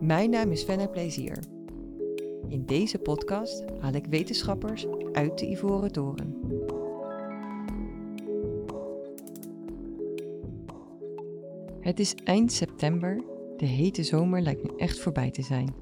Mijn 0.00 0.30
naam 0.30 0.52
is 0.52 0.62
Fenne 0.62 0.88
Plezier. 0.88 1.38
In 2.48 2.64
deze 2.66 2.98
podcast 2.98 3.64
haal 3.80 3.92
ik 3.92 4.06
wetenschappers 4.06 4.86
uit 5.12 5.38
de 5.38 5.46
Ivoren 5.46 5.92
Toren. 5.92 6.36
Het 11.80 12.00
is 12.00 12.14
eind 12.14 12.52
september, 12.52 13.24
de 13.56 13.66
hete 13.66 14.02
zomer 14.02 14.40
lijkt 14.40 14.62
nu 14.62 14.70
echt 14.76 14.98
voorbij 14.98 15.30
te 15.30 15.42
zijn. 15.42 15.74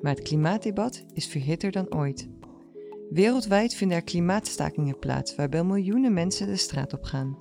Maar 0.00 0.14
het 0.14 0.22
klimaatdebat 0.22 1.04
is 1.12 1.26
verhitter 1.26 1.70
dan 1.70 1.94
ooit. 1.94 2.28
Wereldwijd 3.10 3.74
vinden 3.74 3.96
er 3.96 4.04
klimaatstakingen 4.04 4.98
plaats 4.98 5.34
waarbij 5.34 5.64
miljoenen 5.64 6.12
mensen 6.12 6.46
de 6.46 6.56
straat 6.56 6.92
op 6.92 7.02
gaan. 7.02 7.38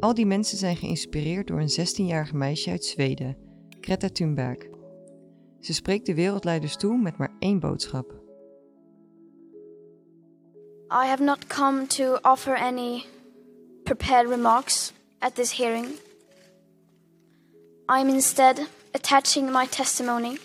Al 0.00 0.14
die 0.14 0.26
mensen 0.26 0.58
zijn 0.58 0.76
geïnspireerd 0.76 1.46
door 1.46 1.60
een 1.60 1.86
16-jarig 1.86 2.32
meisje 2.32 2.70
uit 2.70 2.84
Zweden, 2.84 3.36
Greta 3.80 4.08
Thunberg. 4.08 4.71
Ze 5.62 5.72
spreekt 5.72 6.06
de 6.06 6.14
wereldleiders 6.14 6.76
toe 6.76 6.98
met 6.98 7.16
maar 7.16 7.32
één 7.38 7.60
boodschap. 7.60 8.10
I 10.90 11.06
have 11.06 11.22
not 11.22 11.46
come 11.46 11.86
to 11.86 12.18
offer 12.22 12.56
any 12.56 13.04
prepared 13.84 14.28
remarks 14.28 14.92
at 15.18 15.34
this 15.34 15.56
hearing. 15.56 15.86
I 17.88 18.00
am 18.00 18.08
instead 18.08 18.68
attaching 18.92 19.52
my 19.52 19.66
testimony. 19.66 20.38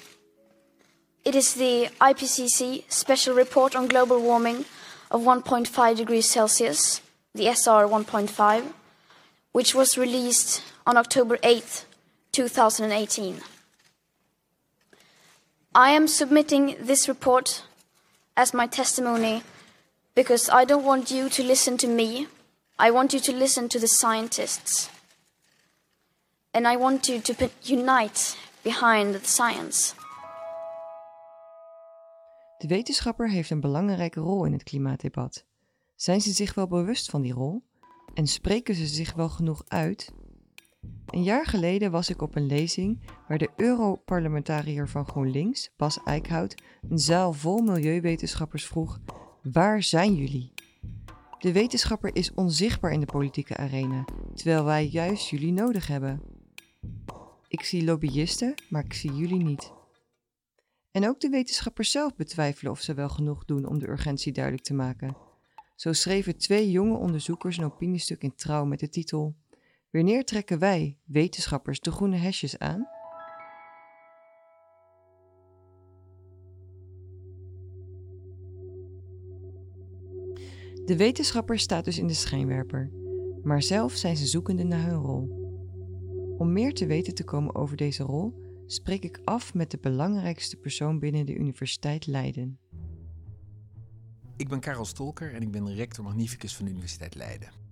It 1.24 1.36
is 1.36 1.54
the 1.54 1.90
IPCC 2.00 2.84
Special 2.88 3.36
Report 3.36 3.76
on 3.76 3.88
Global 3.88 4.22
Warming 4.22 4.66
of 5.10 5.24
1.5 5.24 5.96
degrees 5.96 6.30
Celsius, 6.30 7.02
the 7.34 7.48
SR 7.48 7.88
1.5, 7.88 8.64
which 9.52 9.74
was 9.74 9.98
released 9.98 10.62
on 10.86 10.96
October 10.96 11.38
8th, 11.38 11.86
2018. 12.32 13.57
I 15.80 15.92
am 15.92 16.08
submitting 16.08 16.76
this 16.88 17.08
report 17.08 17.64
as 18.34 18.52
my 18.52 18.68
testimony 18.68 19.44
because 20.16 20.50
I 20.50 20.66
don't 20.66 20.84
want 20.84 21.12
you 21.12 21.30
to 21.30 21.44
listen 21.44 21.78
to 21.78 21.88
me. 21.88 22.28
I 22.80 22.92
want 22.92 23.14
you 23.14 23.20
to 23.20 23.32
listen 23.32 23.68
to 23.68 23.80
the 23.80 23.88
scientists. 23.88 24.90
And 26.52 26.66
I 26.66 26.78
want 26.78 27.08
you 27.08 27.22
to 27.22 27.50
unite 27.64 28.36
behind 28.64 29.14
the 29.14 29.20
science. 29.24 29.94
De 32.58 32.68
wetenschapper 32.68 33.30
heeft 33.30 33.50
een 33.50 33.62
belangrijke 33.62 34.20
rol 34.20 34.46
in 34.46 34.54
het 34.54 34.64
klimaatdebat. 34.64 35.46
Zijn 35.96 36.22
ze 36.22 36.32
zich 36.32 36.54
wel 36.54 36.68
bewust 36.68 37.10
van 37.10 37.22
die 37.22 37.34
rol? 37.34 37.64
En 38.14 38.28
spreken 38.28 38.76
ze 38.76 38.86
zich 38.86 39.14
wel 39.14 39.30
genoeg 39.30 39.64
uit? 39.68 40.12
Een 41.06 41.24
jaar 41.24 41.46
geleden 41.46 41.92
was 41.92 42.10
ik 42.10 42.22
op 42.22 42.36
een 42.36 42.46
lezing 42.46 43.00
waar 43.28 43.38
de 43.38 43.50
Europarlementariër 43.56 44.90
van 44.90 45.06
GroenLinks, 45.06 45.72
Bas 45.78 46.04
Eickhout, 46.04 46.56
een 46.90 47.00
zaal 47.00 47.34
vol 47.34 47.62
milieuwetenschappers 47.62 48.66
vroeg: 48.66 49.00
Waar 49.42 49.84
zijn 49.84 50.16
jullie? 50.16 50.54
De 51.40 51.52
wetenschapper 51.52 52.16
is 52.16 52.34
onzichtbaar 52.34 52.92
in 52.92 53.00
de 53.00 53.06
politieke 53.06 53.58
arena, 53.58 54.06
terwijl 54.34 54.64
wij 54.64 54.88
juist 54.88 55.30
jullie 55.30 55.52
nodig 55.52 55.88
hebben. 55.88 56.22
Ik 57.48 57.62
zie 57.62 57.84
lobbyisten, 57.84 58.54
maar 58.70 58.84
ik 58.84 58.94
zie 58.94 59.14
jullie 59.14 59.44
niet. 59.44 59.72
En 60.92 61.08
ook 61.08 61.20
de 61.20 61.30
wetenschappers 61.30 61.92
zelf 61.92 62.16
betwijfelen 62.16 62.72
of 62.72 62.82
ze 62.82 62.94
wel 62.94 63.10
genoeg 63.10 63.46
doen 63.46 63.66
om 63.66 63.80
de 63.80 63.90
urgentie 63.90 64.32
duidelijk 64.32 64.64
te 64.64 64.74
maken. 64.74 65.18
Zo 65.76 65.94
schreven 65.94 66.38
twee 66.38 66.72
jonge 66.72 66.98
onderzoekers 66.98 67.58
een 67.58 67.66
opiniestuk 67.66 68.22
in 68.22 68.36
Trouw 68.36 68.66
met 68.66 68.80
de 68.80 68.90
titel 68.90 69.36
Wanneer 69.92 70.26
trekken 70.26 70.60
wij, 70.60 70.98
wetenschappers, 71.06 71.80
de 71.80 71.92
groene 71.92 72.18
hesjes 72.18 72.60
aan? 72.60 72.88
De 80.86 80.96
wetenschapper 80.98 81.60
staat 81.60 81.86
dus 81.86 81.98
in 81.98 82.08
de 82.08 82.14
schijnwerper, 82.14 82.92
maar 83.44 83.62
zelf 83.62 83.94
zijn 83.94 84.18
ze 84.18 84.26
zoekende 84.26 84.64
naar 84.64 84.86
hun 84.86 85.00
rol. 85.00 85.46
Om 86.38 86.54
meer 86.54 86.74
te 86.74 86.86
weten 86.86 87.16
te 87.16 87.24
komen 87.24 87.56
over 87.56 87.78
deze 87.78 88.04
rol, 88.04 88.34
spreek 88.66 89.04
ik 89.04 89.22
af 89.24 89.54
met 89.54 89.72
de 89.72 89.78
belangrijkste 89.82 90.58
persoon 90.58 91.00
binnen 91.00 91.26
de 91.26 91.36
Universiteit 91.36 92.08
Leiden. 92.08 92.60
Ik 94.38 94.50
ben 94.50 94.60
Karel 94.60 94.86
Stolker 94.86 95.34
en 95.34 95.42
ik 95.42 95.52
ben 95.52 95.76
rector 95.76 96.04
magnificus 96.04 96.56
van 96.56 96.66
de 96.66 96.72
Universiteit 96.72 97.16
Leiden. 97.16 97.67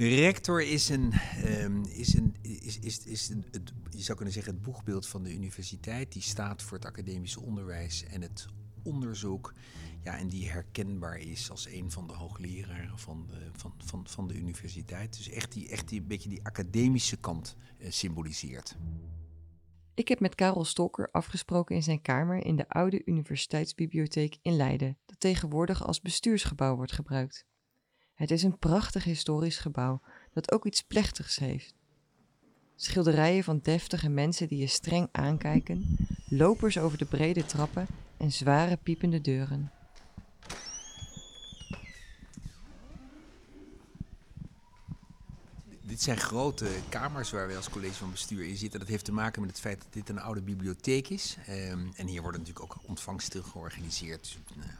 De 0.00 0.14
rector 0.14 0.62
is 0.62 0.88
een, 0.88 1.12
um, 1.44 1.84
is 1.84 2.14
een, 2.14 2.34
is, 2.42 2.78
is, 2.78 3.04
is 3.04 3.28
het, 3.28 3.72
je 3.90 4.02
zou 4.02 4.16
kunnen 4.16 4.34
zeggen, 4.34 4.54
het 4.54 4.62
boegbeeld 4.62 5.06
van 5.06 5.22
de 5.22 5.34
universiteit. 5.34 6.12
Die 6.12 6.22
staat 6.22 6.62
voor 6.62 6.76
het 6.76 6.86
academisch 6.86 7.36
onderwijs 7.36 8.04
en 8.04 8.22
het 8.22 8.46
onderzoek. 8.82 9.54
Ja, 10.02 10.18
en 10.18 10.28
die 10.28 10.50
herkenbaar 10.50 11.18
is 11.18 11.50
als 11.50 11.66
een 11.66 11.90
van 11.90 12.06
de 12.06 12.14
hoogleraren 12.14 12.98
van 12.98 13.26
de, 13.26 13.50
van, 13.52 13.74
van, 13.78 14.06
van 14.08 14.26
de 14.26 14.34
universiteit. 14.34 15.16
Dus 15.16 15.28
echt 15.28 15.52
die, 15.52 15.68
echt 15.68 15.88
die, 15.88 16.02
beetje 16.02 16.28
die 16.28 16.44
academische 16.44 17.16
kant 17.16 17.56
uh, 17.78 17.90
symboliseert. 17.90 18.76
Ik 19.94 20.08
heb 20.08 20.20
met 20.20 20.34
Karel 20.34 20.64
Stolker 20.64 21.10
afgesproken 21.10 21.74
in 21.74 21.82
zijn 21.82 22.02
kamer 22.02 22.44
in 22.44 22.56
de 22.56 22.68
oude 22.68 23.02
universiteitsbibliotheek 23.04 24.38
in 24.42 24.56
Leiden, 24.56 24.98
dat 25.06 25.20
tegenwoordig 25.20 25.86
als 25.86 26.00
bestuursgebouw 26.00 26.76
wordt 26.76 26.92
gebruikt. 26.92 27.48
Het 28.20 28.30
is 28.30 28.42
een 28.42 28.58
prachtig 28.58 29.04
historisch 29.04 29.58
gebouw 29.58 30.00
dat 30.32 30.52
ook 30.52 30.66
iets 30.66 30.82
plechtigs 30.82 31.36
heeft. 31.36 31.74
Schilderijen 32.76 33.44
van 33.44 33.60
deftige 33.62 34.08
mensen 34.08 34.48
die 34.48 34.58
je 34.58 34.66
streng 34.66 35.08
aankijken, 35.12 35.96
lopers 36.28 36.78
over 36.78 36.98
de 36.98 37.04
brede 37.04 37.46
trappen 37.46 37.86
en 38.16 38.32
zware 38.32 38.76
piepende 38.76 39.20
deuren. 39.20 39.72
Dit 45.82 46.02
zijn 46.02 46.18
grote 46.18 46.68
kamers 46.88 47.30
waar 47.30 47.46
wij 47.46 47.56
als 47.56 47.70
college 47.70 47.94
van 47.94 48.10
bestuur 48.10 48.44
in 48.44 48.56
zitten. 48.56 48.80
Dat 48.80 48.88
heeft 48.88 49.04
te 49.04 49.12
maken 49.12 49.40
met 49.40 49.50
het 49.50 49.60
feit 49.60 49.82
dat 49.82 49.92
dit 49.92 50.08
een 50.08 50.20
oude 50.20 50.42
bibliotheek 50.42 51.08
is. 51.08 51.36
Um, 51.48 51.92
en 51.96 52.06
hier 52.06 52.22
worden 52.22 52.40
natuurlijk 52.40 52.72
ook 52.72 52.88
ontvangsten 52.88 53.44
georganiseerd. 53.44 54.22
Dus, 54.22 54.56
nou, 54.56 54.70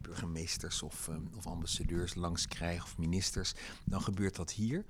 burgemeesters 0.00 0.82
of, 0.82 1.08
um, 1.08 1.28
of 1.36 1.46
ambassadeurs 1.46 2.14
langs 2.14 2.48
krijgen 2.48 2.84
of 2.84 2.98
ministers, 2.98 3.54
dan 3.84 4.02
gebeurt 4.02 4.36
dat 4.36 4.52
hier. 4.52 4.84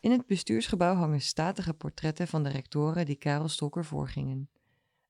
In 0.00 0.10
het 0.10 0.26
bestuursgebouw 0.26 0.94
hangen 0.94 1.20
statige 1.20 1.74
portretten 1.74 2.28
van 2.28 2.42
de 2.42 2.50
rectoren 2.50 3.06
die 3.06 3.16
Karel 3.16 3.48
Stokker 3.48 3.84
voorgingen. 3.84 4.50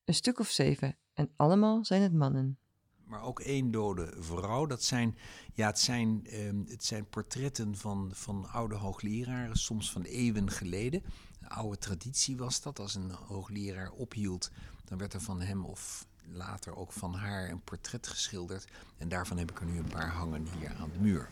Een 0.05 0.15
stuk 0.15 0.39
of 0.39 0.49
zeven, 0.49 0.97
en 1.15 1.31
allemaal 1.37 1.85
zijn 1.85 2.03
het 2.03 2.13
mannen. 2.13 2.59
Maar 3.05 3.23
ook 3.23 3.41
één 3.41 3.71
dode 3.71 4.15
vrouw. 4.19 4.67
Dat 4.67 4.83
zijn, 4.83 5.19
ja, 5.55 5.67
het, 5.67 5.79
zijn, 5.79 6.27
um, 6.35 6.65
het 6.69 6.85
zijn 6.85 7.09
portretten 7.09 7.77
van, 7.77 8.11
van 8.15 8.49
oude 8.51 8.75
hoogleraren, 8.75 9.57
soms 9.57 9.93
van 9.93 10.03
eeuwen 10.03 10.51
geleden. 10.51 11.03
Een 11.41 11.49
oude 11.49 11.79
traditie 11.79 12.37
was 12.37 12.61
dat. 12.61 12.79
Als 12.79 12.95
een 12.95 13.11
hoogleraar 13.11 13.91
ophield, 13.91 14.51
dan 14.85 14.99
werd 14.99 15.15
er 15.15 15.21
van 15.21 15.41
hem 15.41 15.65
of 15.65 16.07
later 16.33 16.77
ook 16.77 16.93
van 16.93 17.15
haar 17.15 17.51
een 17.51 17.61
portret 17.61 18.07
geschilderd. 18.07 18.65
En 18.99 19.09
daarvan 19.09 19.39
heb 19.39 19.51
ik 19.51 19.61
er 19.61 19.67
nu 19.67 19.79
een 19.79 19.89
paar 19.89 20.11
hangen 20.11 20.47
hier 20.59 20.75
aan 20.81 20.91
de 20.93 20.99
muur. 21.01 21.29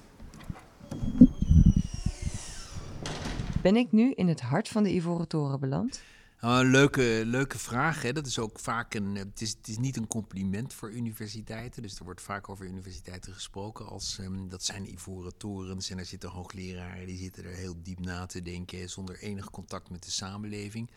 Ben 3.63 3.77
ik 3.77 3.93
nu 3.93 4.13
in 4.13 4.29
het 4.29 4.41
hart 4.41 4.69
van 4.69 4.83
de 4.83 4.95
Ivoren 4.95 5.29
Toren 5.29 5.61
beland? 5.61 6.03
Nou, 6.41 6.65
leuke, 6.65 7.23
leuke 7.25 7.59
vraag. 7.59 8.03
Hè? 8.03 8.13
Dat 8.13 8.27
is 8.27 8.39
ook 8.39 8.59
vaak 8.59 8.95
een. 8.95 9.15
Het 9.15 9.41
is, 9.41 9.51
het 9.51 9.69
is 9.69 9.79
niet 9.79 9.97
een 9.97 10.07
compliment 10.07 10.75
voor 10.75 10.93
universiteiten. 10.93 11.83
Dus 11.83 11.99
er 11.99 12.05
wordt 12.05 12.23
vaak 12.23 12.49
over 12.49 12.67
universiteiten 12.67 13.33
gesproken 13.33 13.87
als 13.87 14.19
um, 14.19 14.49
dat 14.49 14.65
zijn 14.65 14.93
ivoren 14.93 15.37
torens. 15.37 15.91
En 15.91 15.99
er 15.99 16.05
zitten 16.05 16.31
hoogleraren 16.31 17.07
die 17.07 17.19
zitten 17.19 17.45
er 17.45 17.55
heel 17.55 17.75
diep 17.83 18.01
na 18.01 18.27
te 18.27 18.43
denken. 18.43 18.89
Zonder 18.91 19.19
enig 19.19 19.51
contact 19.51 19.91
met 19.91 20.05
de 20.05 20.11
samenleving. 20.11 20.91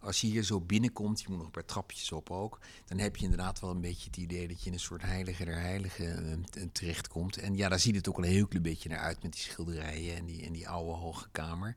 Als 0.00 0.20
je 0.20 0.26
hier 0.26 0.42
zo 0.42 0.60
binnenkomt, 0.60 1.20
je 1.20 1.26
moet 1.28 1.36
nog 1.36 1.46
een 1.46 1.52
paar 1.52 1.64
trapjes 1.64 2.12
op 2.12 2.30
ook. 2.30 2.58
Dan 2.86 2.98
heb 2.98 3.16
je 3.16 3.24
inderdaad 3.24 3.60
wel 3.60 3.70
een 3.70 3.80
beetje 3.80 4.06
het 4.06 4.16
idee 4.16 4.48
dat 4.48 4.60
je 4.60 4.66
in 4.66 4.72
een 4.72 4.80
soort 4.80 5.02
heilige 5.02 5.44
der 5.44 5.60
heiligen 5.60 6.44
terechtkomt. 6.72 7.36
En 7.36 7.56
ja, 7.56 7.68
daar 7.68 7.80
ziet 7.80 7.94
het 7.94 8.08
ook 8.08 8.18
een 8.18 8.24
heel 8.24 8.46
klein 8.46 8.62
beetje 8.62 8.88
naar 8.88 8.98
uit 8.98 9.22
met 9.22 9.32
die 9.32 9.40
schilderijen 9.40 10.16
en 10.16 10.24
die, 10.24 10.44
en 10.44 10.52
die 10.52 10.68
oude 10.68 10.92
hoge 10.92 11.28
kamer. 11.32 11.76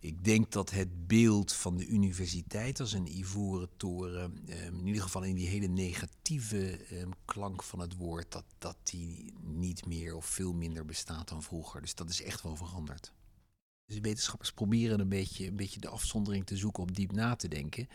Ik 0.00 0.24
denk 0.24 0.52
dat 0.52 0.70
het 0.70 1.06
beeld 1.06 1.52
van 1.52 1.76
de 1.76 1.86
universiteit 1.86 2.80
als 2.80 2.92
een 2.92 3.18
ivoren 3.18 3.68
toren, 3.76 4.38
in 4.46 4.86
ieder 4.86 5.02
geval 5.02 5.22
in 5.22 5.34
die 5.34 5.48
hele 5.48 5.66
negatieve 5.66 6.80
klank 7.24 7.62
van 7.62 7.78
het 7.78 7.96
woord, 7.96 8.32
dat, 8.32 8.44
dat 8.58 8.76
die 8.82 9.32
niet 9.42 9.86
meer 9.86 10.14
of 10.14 10.26
veel 10.26 10.52
minder 10.52 10.84
bestaat 10.84 11.28
dan 11.28 11.42
vroeger. 11.42 11.80
Dus 11.80 11.94
dat 11.94 12.10
is 12.10 12.22
echt 12.22 12.42
wel 12.42 12.56
veranderd. 12.56 13.12
Dus 13.88 13.98
wetenschappers 13.98 14.52
proberen 14.52 15.00
een 15.00 15.08
beetje, 15.08 15.46
een 15.46 15.56
beetje 15.56 15.80
de 15.80 15.88
afzondering 15.88 16.46
te 16.46 16.56
zoeken 16.56 16.82
op 16.82 16.94
diep 16.94 17.12
na 17.12 17.36
te 17.36 17.48
denken. 17.48 17.88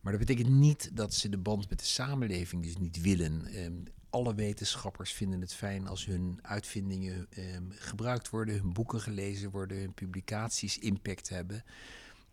Maar 0.00 0.12
dat 0.12 0.26
betekent 0.26 0.54
niet 0.54 0.90
dat 0.96 1.14
ze 1.14 1.28
de 1.28 1.38
band 1.38 1.68
met 1.68 1.78
de 1.78 1.84
samenleving 1.84 2.62
dus 2.62 2.76
niet 2.76 3.00
willen. 3.00 3.64
Um, 3.64 3.82
alle 4.10 4.34
wetenschappers 4.34 5.12
vinden 5.12 5.40
het 5.40 5.54
fijn 5.54 5.86
als 5.86 6.04
hun 6.04 6.38
uitvindingen 6.42 7.26
um, 7.38 7.68
gebruikt 7.70 8.30
worden, 8.30 8.54
hun 8.54 8.72
boeken 8.72 9.00
gelezen 9.00 9.50
worden, 9.50 9.78
hun 9.78 9.94
publicaties 9.94 10.78
impact 10.78 11.28
hebben. 11.28 11.64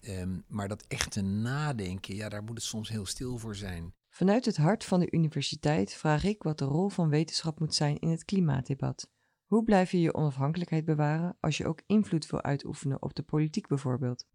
Ehm, 0.02 0.40
maar 0.48 0.68
dat 0.68 0.86
echte 0.88 1.22
nadenken, 1.22 2.16
ja, 2.16 2.30
daar 2.30 2.44
moet 2.44 2.58
het 2.58 2.64
soms 2.64 2.90
heel 2.90 3.06
stil 3.06 3.38
voor 3.38 3.56
zijn. 3.56 3.94
Vanuit 4.10 4.46
het 4.46 4.58
hart 4.58 4.84
van 4.84 5.00
de 5.00 5.12
universiteit 5.12 5.94
vraag 5.94 6.24
ik 6.24 6.44
wat 6.44 6.58
de 6.58 6.66
rol 6.66 6.90
van 6.90 7.10
wetenschap 7.10 7.60
moet 7.60 7.76
zijn 7.76 8.00
in 8.00 8.10
het 8.10 8.26
klimaatdebat. 8.26 9.10
Hoe 9.46 9.64
blijf 9.64 9.92
je 9.92 10.02
je 10.02 10.14
onafhankelijkheid 10.14 10.86
bewaren 10.86 11.38
als 11.40 11.58
je 11.58 11.68
ook 11.68 11.82
invloed 11.86 12.30
wil 12.30 12.42
uitoefenen 12.42 13.02
op 13.02 13.16
de 13.16 13.24
politiek 13.24 13.68
bijvoorbeeld? 13.68 14.26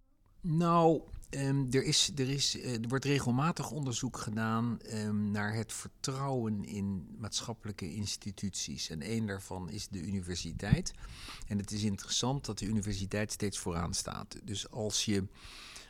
Nou, 0.42 1.02
ehm, 1.30 1.66
er, 1.70 1.84
is, 1.84 2.12
er, 2.16 2.28
is, 2.28 2.60
eh, 2.60 2.72
er 2.72 2.88
wordt 2.88 3.04
regelmatig 3.04 3.70
onderzoek 3.70 4.18
gedaan 4.18 4.80
ehm, 4.80 5.30
naar 5.30 5.54
het 5.54 5.72
vertrouwen 5.72 6.64
in 6.64 7.16
maatschappelijke 7.18 7.94
instituties. 7.94 8.90
En 8.90 9.12
een 9.12 9.26
daarvan 9.26 9.70
is 9.70 9.88
de 9.88 10.02
universiteit. 10.02 10.92
En 11.46 11.58
het 11.58 11.70
is 11.70 11.82
interessant 11.82 12.44
dat 12.46 12.58
de 12.58 12.66
universiteit 12.66 13.32
steeds 13.32 13.58
vooraan 13.58 13.94
staat. 13.94 14.36
Dus 14.44 14.70
als 14.70 15.04
je 15.04 15.26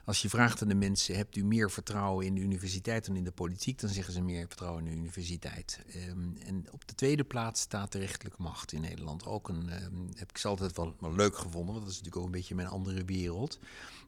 als 0.05 0.23
je 0.23 0.29
vraagt 0.29 0.63
aan 0.63 0.69
de 0.69 0.75
mensen, 0.75 1.17
hebt 1.17 1.37
u 1.37 1.45
meer 1.45 1.71
vertrouwen 1.71 2.27
in 2.27 2.35
de 2.35 2.41
universiteit 2.41 3.07
dan 3.07 3.17
in 3.17 3.25
de 3.25 3.31
politiek? 3.31 3.81
Dan 3.81 3.91
zeggen 3.91 4.13
ze 4.13 4.23
meer 4.23 4.47
vertrouwen 4.47 4.87
in 4.87 4.91
de 4.91 4.97
universiteit. 4.97 5.81
Ehm, 5.93 6.37
en 6.47 6.67
op 6.71 6.89
de 6.89 6.95
tweede 6.95 7.25
plaats 7.25 7.61
staat 7.61 7.93
de 7.93 7.99
rechterlijke 7.99 8.43
macht 8.43 8.73
in 8.73 8.81
Nederland. 8.81 9.27
Ook 9.27 9.49
een, 9.49 9.69
ehm, 9.69 9.95
heb 10.15 10.31
ik 10.31 10.39
ze 10.39 10.49
altijd 10.49 10.77
wel, 10.77 10.97
leuk 11.01 11.37
gevonden, 11.37 11.75
want 11.75 11.81
dat 11.85 11.91
is 11.91 11.99
natuurlijk 11.99 12.17
ook 12.17 12.25
een 12.25 12.39
beetje 12.39 12.55
mijn 12.55 12.69
andere 12.69 13.05
wereld. 13.05 13.59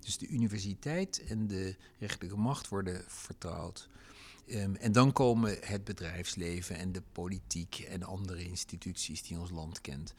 Dus 0.00 0.18
de 0.18 0.28
universiteit 0.28 1.24
en 1.28 1.46
de 1.46 1.76
rechterlijke 1.98 2.40
macht 2.40 2.68
worden 2.68 3.04
vertrouwd. 3.06 3.88
Ehm, 4.46 4.74
en 4.74 4.92
dan 4.92 5.12
komen 5.12 5.56
het 5.60 5.84
bedrijfsleven 5.84 6.76
en 6.76 6.92
de 6.92 7.02
politiek 7.12 7.78
en 7.78 8.02
andere 8.02 8.44
instituties 8.44 9.22
die 9.22 9.38
ons 9.38 9.50
land 9.50 9.80
kent. 9.80 10.14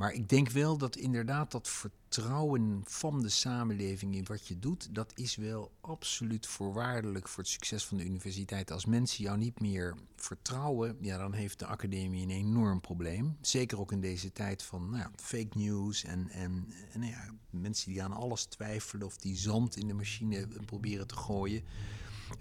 Maar 0.00 0.12
ik 0.12 0.28
denk 0.28 0.50
wel 0.50 0.78
dat 0.78 0.96
inderdaad 0.96 1.50
dat 1.50 1.68
vertrouwen 1.68 2.80
van 2.84 3.22
de 3.22 3.28
samenleving 3.28 4.14
in 4.14 4.24
wat 4.24 4.46
je 4.46 4.58
doet, 4.58 4.94
dat 4.94 5.12
is 5.14 5.36
wel 5.36 5.72
absoluut 5.80 6.46
voorwaardelijk 6.46 7.28
voor 7.28 7.42
het 7.42 7.52
succes 7.52 7.84
van 7.84 7.96
de 7.96 8.04
universiteit. 8.04 8.70
Als 8.70 8.84
mensen 8.84 9.24
jou 9.24 9.38
niet 9.38 9.60
meer 9.60 9.96
vertrouwen, 10.16 10.96
ja, 11.00 11.18
dan 11.18 11.32
heeft 11.32 11.58
de 11.58 11.66
academie 11.66 12.22
een 12.22 12.30
enorm 12.30 12.80
probleem. 12.80 13.36
Zeker 13.40 13.80
ook 13.80 13.92
in 13.92 14.00
deze 14.00 14.32
tijd 14.32 14.62
van 14.62 14.90
nou 14.90 15.10
fake 15.16 15.58
news 15.58 16.04
en, 16.04 16.28
en, 16.28 16.66
en 16.92 17.00
nou 17.00 17.12
ja, 17.12 17.34
mensen 17.50 17.92
die 17.92 18.02
aan 18.02 18.12
alles 18.12 18.44
twijfelen 18.44 19.06
of 19.06 19.16
die 19.16 19.36
zand 19.36 19.76
in 19.76 19.86
de 19.86 19.94
machine 19.94 20.48
proberen 20.64 21.06
te 21.06 21.16
gooien. 21.16 21.62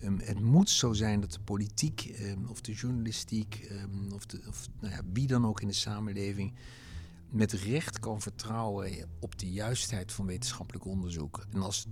Um, 0.04 0.20
het 0.20 0.40
moet 0.40 0.70
zo 0.70 0.94
zijn 0.94 1.22
dat 1.22 1.32
de 1.32 1.40
politiek 1.40 2.16
um, 2.20 2.46
of 2.48 2.62
de 2.62 2.74
journalistiek 2.74 3.68
um, 3.72 4.12
of, 4.12 4.26
de, 4.26 4.42
of 4.48 4.68
nou 4.80 4.94
ja, 4.94 5.02
wie 5.14 5.28
dan 5.28 5.46
ook 5.46 5.62
in 5.62 5.68
de 5.68 5.74
samenleving 5.74 6.54
met 7.30 7.52
recht 7.52 8.00
kan 8.00 8.22
vertrouwen 8.22 9.10
op 9.20 9.40
de 9.40 9.52
juistheid 9.52 10.12
van 10.12 10.26
wetenschappelijk 10.26 10.86
onderzoek. 10.86 11.46
En 11.52 11.62
als, 11.62 11.88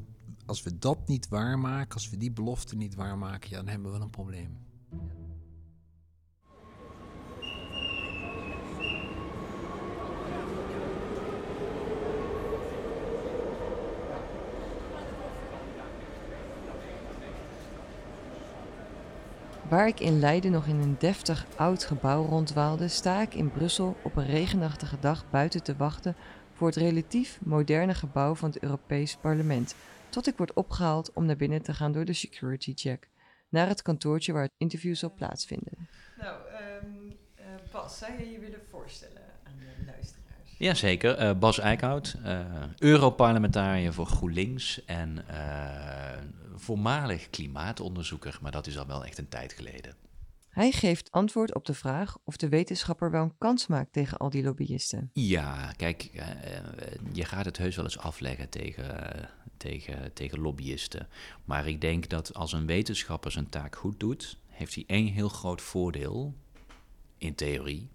als 0.46 0.64
we 0.64 0.78
dat 0.78 1.08
niet 1.08 1.28
waarmaken, 1.28 1.94
als 1.94 2.10
we 2.10 2.18
die 2.18 2.32
belofte 2.32 2.76
niet 2.76 2.96
waarmaken, 2.96 3.52
dan 3.52 3.68
hebben 3.68 3.92
we 3.92 4.00
een 4.00 4.10
probleem. 4.10 4.58
Waar 19.70 19.88
ik 19.88 20.00
in 20.00 20.20
Leiden 20.20 20.52
nog 20.52 20.66
in 20.66 20.76
een 20.76 20.96
deftig 21.00 21.46
oud 21.56 21.84
gebouw 21.84 22.26
rondwaalde, 22.26 22.88
sta 22.88 23.22
ik 23.22 23.34
in 23.34 23.52
Brussel 23.52 23.98
op 24.04 24.16
een 24.16 24.26
regenachtige 24.26 25.00
dag 25.00 25.30
buiten 25.30 25.64
te 25.64 25.76
wachten 25.76 26.16
voor 26.54 26.68
het 26.68 26.76
relatief 26.76 27.40
moderne 27.42 27.94
gebouw 27.94 28.36
van 28.36 28.50
het 28.50 28.64
Europees 28.64 29.16
Parlement, 29.16 29.76
tot 30.10 30.28
ik 30.28 30.38
word 30.38 30.54
opgehaald 30.54 31.14
om 31.14 31.26
naar 31.26 31.36
binnen 31.36 31.62
te 31.62 31.74
gaan 31.74 31.92
door 31.92 32.06
de 32.06 32.14
security 32.14 32.74
check, 32.76 33.10
naar 33.50 33.68
het 33.68 33.82
kantoortje 33.82 34.34
waar 34.34 34.44
het 34.44 34.56
interview 34.58 34.96
zal 34.96 35.14
plaatsvinden. 35.14 35.88
Nou, 36.18 36.40
um, 36.84 37.18
uh, 37.40 37.46
Bas, 37.72 37.98
zou 37.98 38.12
je 38.20 38.32
je 38.32 38.40
willen 38.40 38.62
voorstellen 38.70 39.22
aan 39.44 39.58
de 39.58 39.86
luisteraars? 39.86 40.56
Jazeker, 40.58 41.22
uh, 41.22 41.40
Bas 41.40 41.60
Eickhout, 41.60 42.16
uh, 42.26 42.40
Europarlementariër 42.78 43.94
voor 43.94 44.06
GroenLinks 44.06 44.86
en 44.86 45.18
uh, 45.30 46.47
voormalig 46.60 47.30
klimaatonderzoeker, 47.30 48.40
maar 48.42 48.52
dat 48.52 48.68
is 48.68 48.78
al 48.78 48.88
wel 48.88 49.06
echt 49.06 49.18
een 49.18 49.30
tijd 49.30 49.54
geleden. 49.54 49.96
Hij 50.50 50.72
geeft 50.72 51.12
antwoord 51.12 51.56
op 51.56 51.66
de 51.66 51.74
vraag 51.74 52.18
of 52.24 52.38
de 52.38 52.50
wetenschapper 52.50 53.12
wel 53.12 53.24
een 53.24 53.38
kans 53.38 53.68
maakt 53.68 53.94
tegen 53.94 54.18
al 54.18 54.30
die 54.30 54.44
lobbyisten. 54.44 55.10
Ja, 55.14 55.72
kijk, 55.72 56.10
je 57.12 57.26
gaat 57.26 57.46
het 57.46 57.58
heus 57.58 57.76
wel 57.76 57.86
eens 57.86 57.98
afleggen 57.98 58.50
tegen, 58.50 59.30
tegen, 59.58 60.14
tegen 60.14 60.40
lobbyisten. 60.40 61.08
Maar 61.46 61.68
ik 61.68 61.82
denk 61.82 62.10
dat 62.10 62.34
als 62.34 62.54
een 62.54 62.66
wetenschapper 62.66 63.32
zijn 63.32 63.50
taak 63.50 63.76
goed 63.76 64.00
doet, 64.00 64.38
heeft 64.48 64.76
hij 64.76 64.84
één 64.88 65.08
heel 65.08 65.30
groot 65.30 65.62
voordeel, 65.62 66.36
in 67.18 67.36
theorie. 67.36 67.90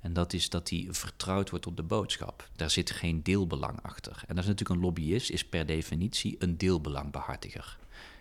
En 0.00 0.12
dat 0.12 0.32
is 0.32 0.48
dat 0.48 0.70
hij 0.70 0.86
vertrouwd 0.90 1.50
wordt 1.50 1.66
op 1.66 1.76
de 1.76 1.82
boodschap. 1.82 2.48
Daar 2.56 2.70
zit 2.70 2.90
geen 2.90 3.22
deelbelang 3.22 3.82
achter. 3.82 4.22
En 4.26 4.34
dat 4.34 4.44
is 4.44 4.50
natuurlijk 4.50 4.70
een 4.70 4.86
lobbyist, 4.86 5.30
is 5.30 5.44
per 5.44 5.66
definitie 5.66 6.36
een 6.38 6.56
deelbelangbehartiger. 6.56 7.78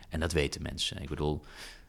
En 0.10 0.20
dat 0.20 0.32
weten 0.32 0.62
mensen. 0.62 1.02
Ik 1.02 1.10
bedoel, 1.10 1.42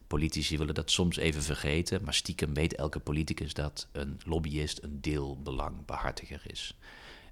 politici 0.07 0.57
willen 0.57 0.73
dat 0.73 0.91
soms 0.91 1.17
even 1.17 1.43
vergeten, 1.43 2.03
maar 2.03 2.13
stiekem 2.13 2.53
weet 2.53 2.75
elke 2.75 2.99
politicus 2.99 3.53
dat 3.53 3.87
een 3.91 4.19
lobbyist 4.25 4.83
een 4.83 5.01
deelbelangbehartiger 5.01 6.41
is. 6.45 6.77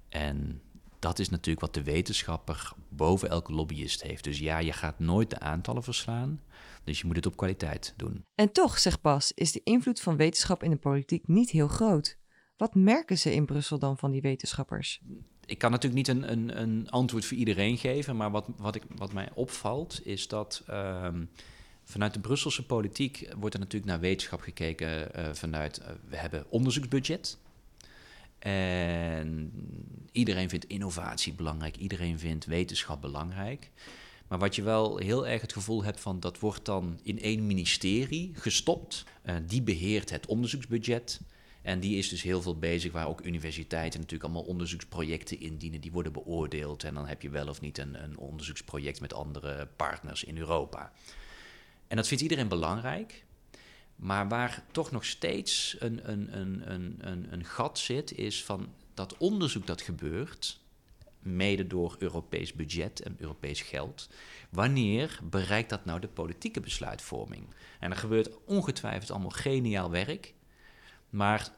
En 0.08 0.60
dat 0.98 1.18
is 1.18 1.28
natuurlijk 1.28 1.60
wat 1.60 1.74
de 1.74 1.82
wetenschapper 1.82 2.72
boven 2.88 3.28
elke 3.28 3.52
lobbyist 3.52 4.02
heeft. 4.02 4.24
Dus 4.24 4.38
ja, 4.38 4.58
je 4.58 4.72
gaat 4.72 4.98
nooit 4.98 5.30
de 5.30 5.38
aantallen 5.38 5.82
verslaan. 5.82 6.40
Dus 6.84 7.00
je 7.00 7.06
moet 7.06 7.16
het 7.16 7.26
op 7.26 7.36
kwaliteit 7.36 7.94
doen. 7.96 8.24
En 8.34 8.52
toch, 8.52 8.78
zegt 8.78 9.02
Bas, 9.02 9.32
is 9.32 9.52
de 9.52 9.60
invloed 9.64 10.00
van 10.00 10.16
wetenschap 10.16 10.62
in 10.62 10.70
de 10.70 10.76
politiek 10.76 11.28
niet 11.28 11.50
heel 11.50 11.68
groot. 11.68 12.18
Wat 12.56 12.74
merken 12.74 13.18
ze 13.18 13.34
in 13.34 13.46
Brussel 13.46 13.78
dan 13.78 13.98
van 13.98 14.10
die 14.10 14.20
wetenschappers? 14.20 15.00
Ik 15.50 15.58
kan 15.58 15.70
natuurlijk 15.70 16.08
niet 16.08 16.16
een, 16.16 16.32
een, 16.32 16.60
een 16.60 16.90
antwoord 16.90 17.24
voor 17.24 17.36
iedereen 17.36 17.78
geven, 17.78 18.16
maar 18.16 18.30
wat, 18.30 18.46
wat, 18.56 18.74
ik, 18.74 18.82
wat 18.96 19.12
mij 19.12 19.28
opvalt 19.34 20.00
is 20.06 20.28
dat 20.28 20.62
um, 20.70 21.28
vanuit 21.84 22.14
de 22.14 22.20
Brusselse 22.20 22.66
politiek 22.66 23.28
wordt 23.36 23.54
er 23.54 23.60
natuurlijk 23.60 23.90
naar 23.90 24.00
wetenschap 24.00 24.40
gekeken 24.40 25.08
uh, 25.16 25.28
vanuit 25.32 25.80
uh, 25.80 25.86
we 26.08 26.16
hebben 26.16 26.44
onderzoeksbudget. 26.48 27.38
En 28.38 29.52
iedereen 30.12 30.48
vindt 30.48 30.66
innovatie 30.66 31.32
belangrijk, 31.32 31.76
iedereen 31.76 32.18
vindt 32.18 32.44
wetenschap 32.44 33.00
belangrijk. 33.00 33.70
Maar 34.28 34.38
wat 34.38 34.54
je 34.54 34.62
wel 34.62 34.96
heel 34.96 35.26
erg 35.26 35.40
het 35.40 35.52
gevoel 35.52 35.84
hebt 35.84 36.00
van 36.00 36.20
dat 36.20 36.38
wordt 36.38 36.64
dan 36.64 36.98
in 37.02 37.20
één 37.20 37.46
ministerie 37.46 38.32
gestopt. 38.34 39.04
Uh, 39.24 39.34
die 39.46 39.62
beheert 39.62 40.10
het 40.10 40.26
onderzoeksbudget. 40.26 41.20
En 41.62 41.80
die 41.80 41.98
is 41.98 42.08
dus 42.08 42.22
heel 42.22 42.42
veel 42.42 42.58
bezig, 42.58 42.92
waar 42.92 43.08
ook 43.08 43.24
universiteiten 43.24 44.00
natuurlijk 44.00 44.30
allemaal 44.30 44.48
onderzoeksprojecten 44.48 45.40
indienen, 45.40 45.80
die 45.80 45.92
worden 45.92 46.12
beoordeeld. 46.12 46.84
En 46.84 46.94
dan 46.94 47.06
heb 47.06 47.22
je 47.22 47.30
wel 47.30 47.48
of 47.48 47.60
niet 47.60 47.78
een, 47.78 48.02
een 48.02 48.18
onderzoeksproject 48.18 49.00
met 49.00 49.14
andere 49.14 49.68
partners 49.76 50.24
in 50.24 50.38
Europa. 50.38 50.92
En 51.88 51.96
dat 51.96 52.08
vindt 52.08 52.22
iedereen 52.22 52.48
belangrijk. 52.48 53.24
Maar 53.96 54.28
waar 54.28 54.62
toch 54.70 54.90
nog 54.90 55.04
steeds 55.04 55.76
een, 55.78 56.10
een, 56.10 56.38
een, 56.38 56.62
een, 57.00 57.26
een, 57.32 57.44
gat 57.44 57.78
zit, 57.78 58.12
is 58.12 58.44
van 58.44 58.68
dat 58.94 59.16
onderzoek 59.16 59.66
dat 59.66 59.80
gebeurt, 59.80 60.60
mede 61.18 61.66
door 61.66 61.96
Europees 61.98 62.52
budget 62.52 63.00
en 63.00 63.16
Europees 63.18 63.60
geld, 63.60 64.08
wanneer 64.50 65.20
bereikt 65.22 65.70
dat 65.70 65.84
nou 65.84 66.00
de 66.00 66.08
politieke 66.08 66.60
besluitvorming? 66.60 67.46
En 67.80 67.90
er 67.90 67.96
gebeurt 67.96 68.44
ongetwijfeld 68.44 69.10
allemaal 69.10 69.30
geniaal 69.30 69.90
werk, 69.90 70.34
maar 71.10 71.50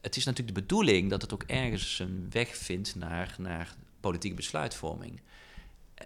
het 0.00 0.16
is 0.16 0.24
natuurlijk 0.24 0.56
de 0.56 0.62
bedoeling 0.62 1.10
dat 1.10 1.22
het 1.22 1.32
ook 1.32 1.42
ergens 1.42 1.98
een 1.98 2.26
weg 2.30 2.56
vindt 2.56 2.94
naar, 2.94 3.34
naar 3.38 3.74
politieke 4.00 4.36
besluitvorming. 4.36 5.20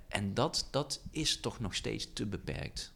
En 0.09 0.35
dat, 0.35 0.69
dat 0.71 1.03
is 1.11 1.41
toch 1.41 1.61
nog 1.61 1.75
steeds 1.75 2.13
te 2.13 2.27
beperkt. 2.27 2.93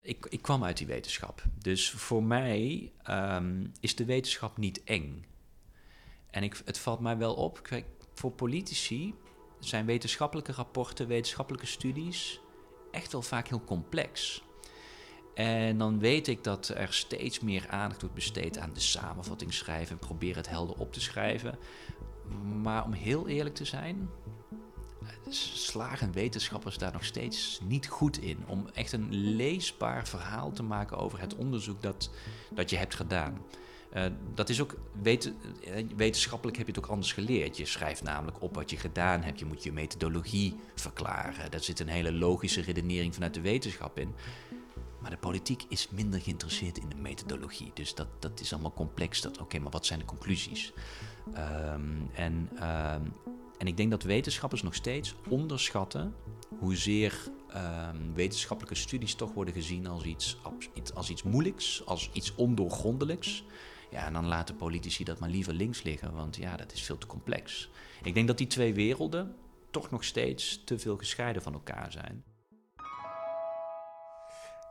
Ik, 0.00 0.26
ik 0.26 0.42
kwam 0.42 0.64
uit 0.64 0.76
die 0.76 0.86
wetenschap. 0.86 1.42
Dus 1.58 1.90
voor 1.90 2.22
mij 2.22 2.92
um, 3.10 3.72
is 3.80 3.96
de 3.96 4.04
wetenschap 4.04 4.56
niet 4.56 4.84
eng. 4.84 5.26
En 6.30 6.42
ik, 6.42 6.62
het 6.64 6.78
valt 6.78 7.00
mij 7.00 7.16
wel 7.16 7.34
op, 7.34 7.62
kijk, 7.62 7.86
voor 8.14 8.32
politici 8.32 9.14
zijn 9.58 9.86
wetenschappelijke 9.86 10.52
rapporten, 10.52 11.06
wetenschappelijke 11.06 11.66
studies 11.66 12.40
echt 12.90 13.12
wel 13.12 13.22
vaak 13.22 13.48
heel 13.48 13.64
complex. 13.64 14.42
En 15.38 15.78
dan 15.78 15.98
weet 15.98 16.26
ik 16.26 16.44
dat 16.44 16.68
er 16.68 16.92
steeds 16.92 17.40
meer 17.40 17.68
aandacht 17.68 18.00
wordt 18.00 18.14
besteed 18.14 18.58
aan 18.58 18.70
de 18.74 18.80
samenvatting 18.80 19.54
schrijven 19.54 19.92
en 19.92 20.06
proberen 20.06 20.36
het 20.36 20.48
helder 20.48 20.76
op 20.76 20.92
te 20.92 21.00
schrijven. 21.00 21.58
Maar 22.62 22.84
om 22.84 22.92
heel 22.92 23.28
eerlijk 23.28 23.54
te 23.54 23.64
zijn, 23.64 24.10
slagen 25.28 26.12
wetenschappers 26.12 26.78
daar 26.78 26.92
nog 26.92 27.04
steeds 27.04 27.60
niet 27.64 27.88
goed 27.88 28.20
in. 28.20 28.38
Om 28.46 28.68
echt 28.74 28.92
een 28.92 29.08
leesbaar 29.10 30.08
verhaal 30.08 30.52
te 30.52 30.62
maken 30.62 30.96
over 30.96 31.20
het 31.20 31.36
onderzoek 31.36 31.82
dat, 31.82 32.10
dat 32.50 32.70
je 32.70 32.76
hebt 32.76 32.94
gedaan. 32.94 33.38
Uh, 33.94 34.04
dat 34.34 34.48
is 34.48 34.60
ook, 34.60 34.76
weten, 35.02 35.36
wetenschappelijk 35.96 36.56
heb 36.56 36.66
je 36.66 36.72
het 36.72 36.84
ook 36.84 36.90
anders 36.90 37.12
geleerd. 37.12 37.56
Je 37.56 37.66
schrijft 37.66 38.02
namelijk 38.02 38.42
op 38.42 38.54
wat 38.54 38.70
je 38.70 38.76
gedaan 38.76 39.22
hebt. 39.22 39.38
Je 39.38 39.44
moet 39.44 39.62
je 39.62 39.72
methodologie 39.72 40.56
verklaren. 40.74 41.50
Daar 41.50 41.62
zit 41.62 41.80
een 41.80 41.88
hele 41.88 42.12
logische 42.12 42.60
redenering 42.60 43.14
vanuit 43.14 43.34
de 43.34 43.40
wetenschap 43.40 43.98
in. 43.98 44.14
Maar 45.00 45.10
de 45.10 45.16
politiek 45.16 45.64
is 45.68 45.88
minder 45.90 46.20
geïnteresseerd 46.20 46.78
in 46.78 46.88
de 46.88 46.96
methodologie. 46.96 47.70
Dus 47.74 47.94
dat, 47.94 48.08
dat 48.18 48.40
is 48.40 48.52
allemaal 48.52 48.72
complex. 48.72 49.26
Oké, 49.26 49.58
maar 49.58 49.72
wat 49.72 49.86
zijn 49.86 49.98
de 49.98 50.04
conclusies? 50.04 50.72
Um, 51.28 52.10
en, 52.14 52.48
um, 52.52 53.12
en 53.58 53.66
ik 53.66 53.76
denk 53.76 53.90
dat 53.90 54.02
wetenschappers 54.02 54.62
nog 54.62 54.74
steeds 54.74 55.14
onderschatten 55.28 56.14
hoezeer 56.58 57.30
um, 57.56 58.14
wetenschappelijke 58.14 58.78
studies 58.78 59.14
toch 59.14 59.32
worden 59.32 59.54
gezien 59.54 59.86
als 59.86 60.04
iets, 60.04 60.36
als 60.94 61.10
iets 61.10 61.22
moeilijks, 61.22 61.86
als 61.86 62.10
iets 62.12 62.34
ondoorgrondelijks. 62.34 63.44
Ja, 63.90 64.06
en 64.06 64.12
dan 64.12 64.26
laten 64.26 64.56
politici 64.56 65.04
dat 65.04 65.18
maar 65.18 65.28
liever 65.28 65.52
links 65.52 65.82
liggen, 65.82 66.12
want 66.12 66.36
ja, 66.36 66.56
dat 66.56 66.72
is 66.72 66.82
veel 66.82 66.98
te 66.98 67.06
complex. 67.06 67.70
Ik 68.02 68.14
denk 68.14 68.26
dat 68.26 68.38
die 68.38 68.46
twee 68.46 68.74
werelden 68.74 69.36
toch 69.70 69.90
nog 69.90 70.04
steeds 70.04 70.62
te 70.64 70.78
veel 70.78 70.96
gescheiden 70.96 71.42
van 71.42 71.52
elkaar 71.52 71.92
zijn. 71.92 72.24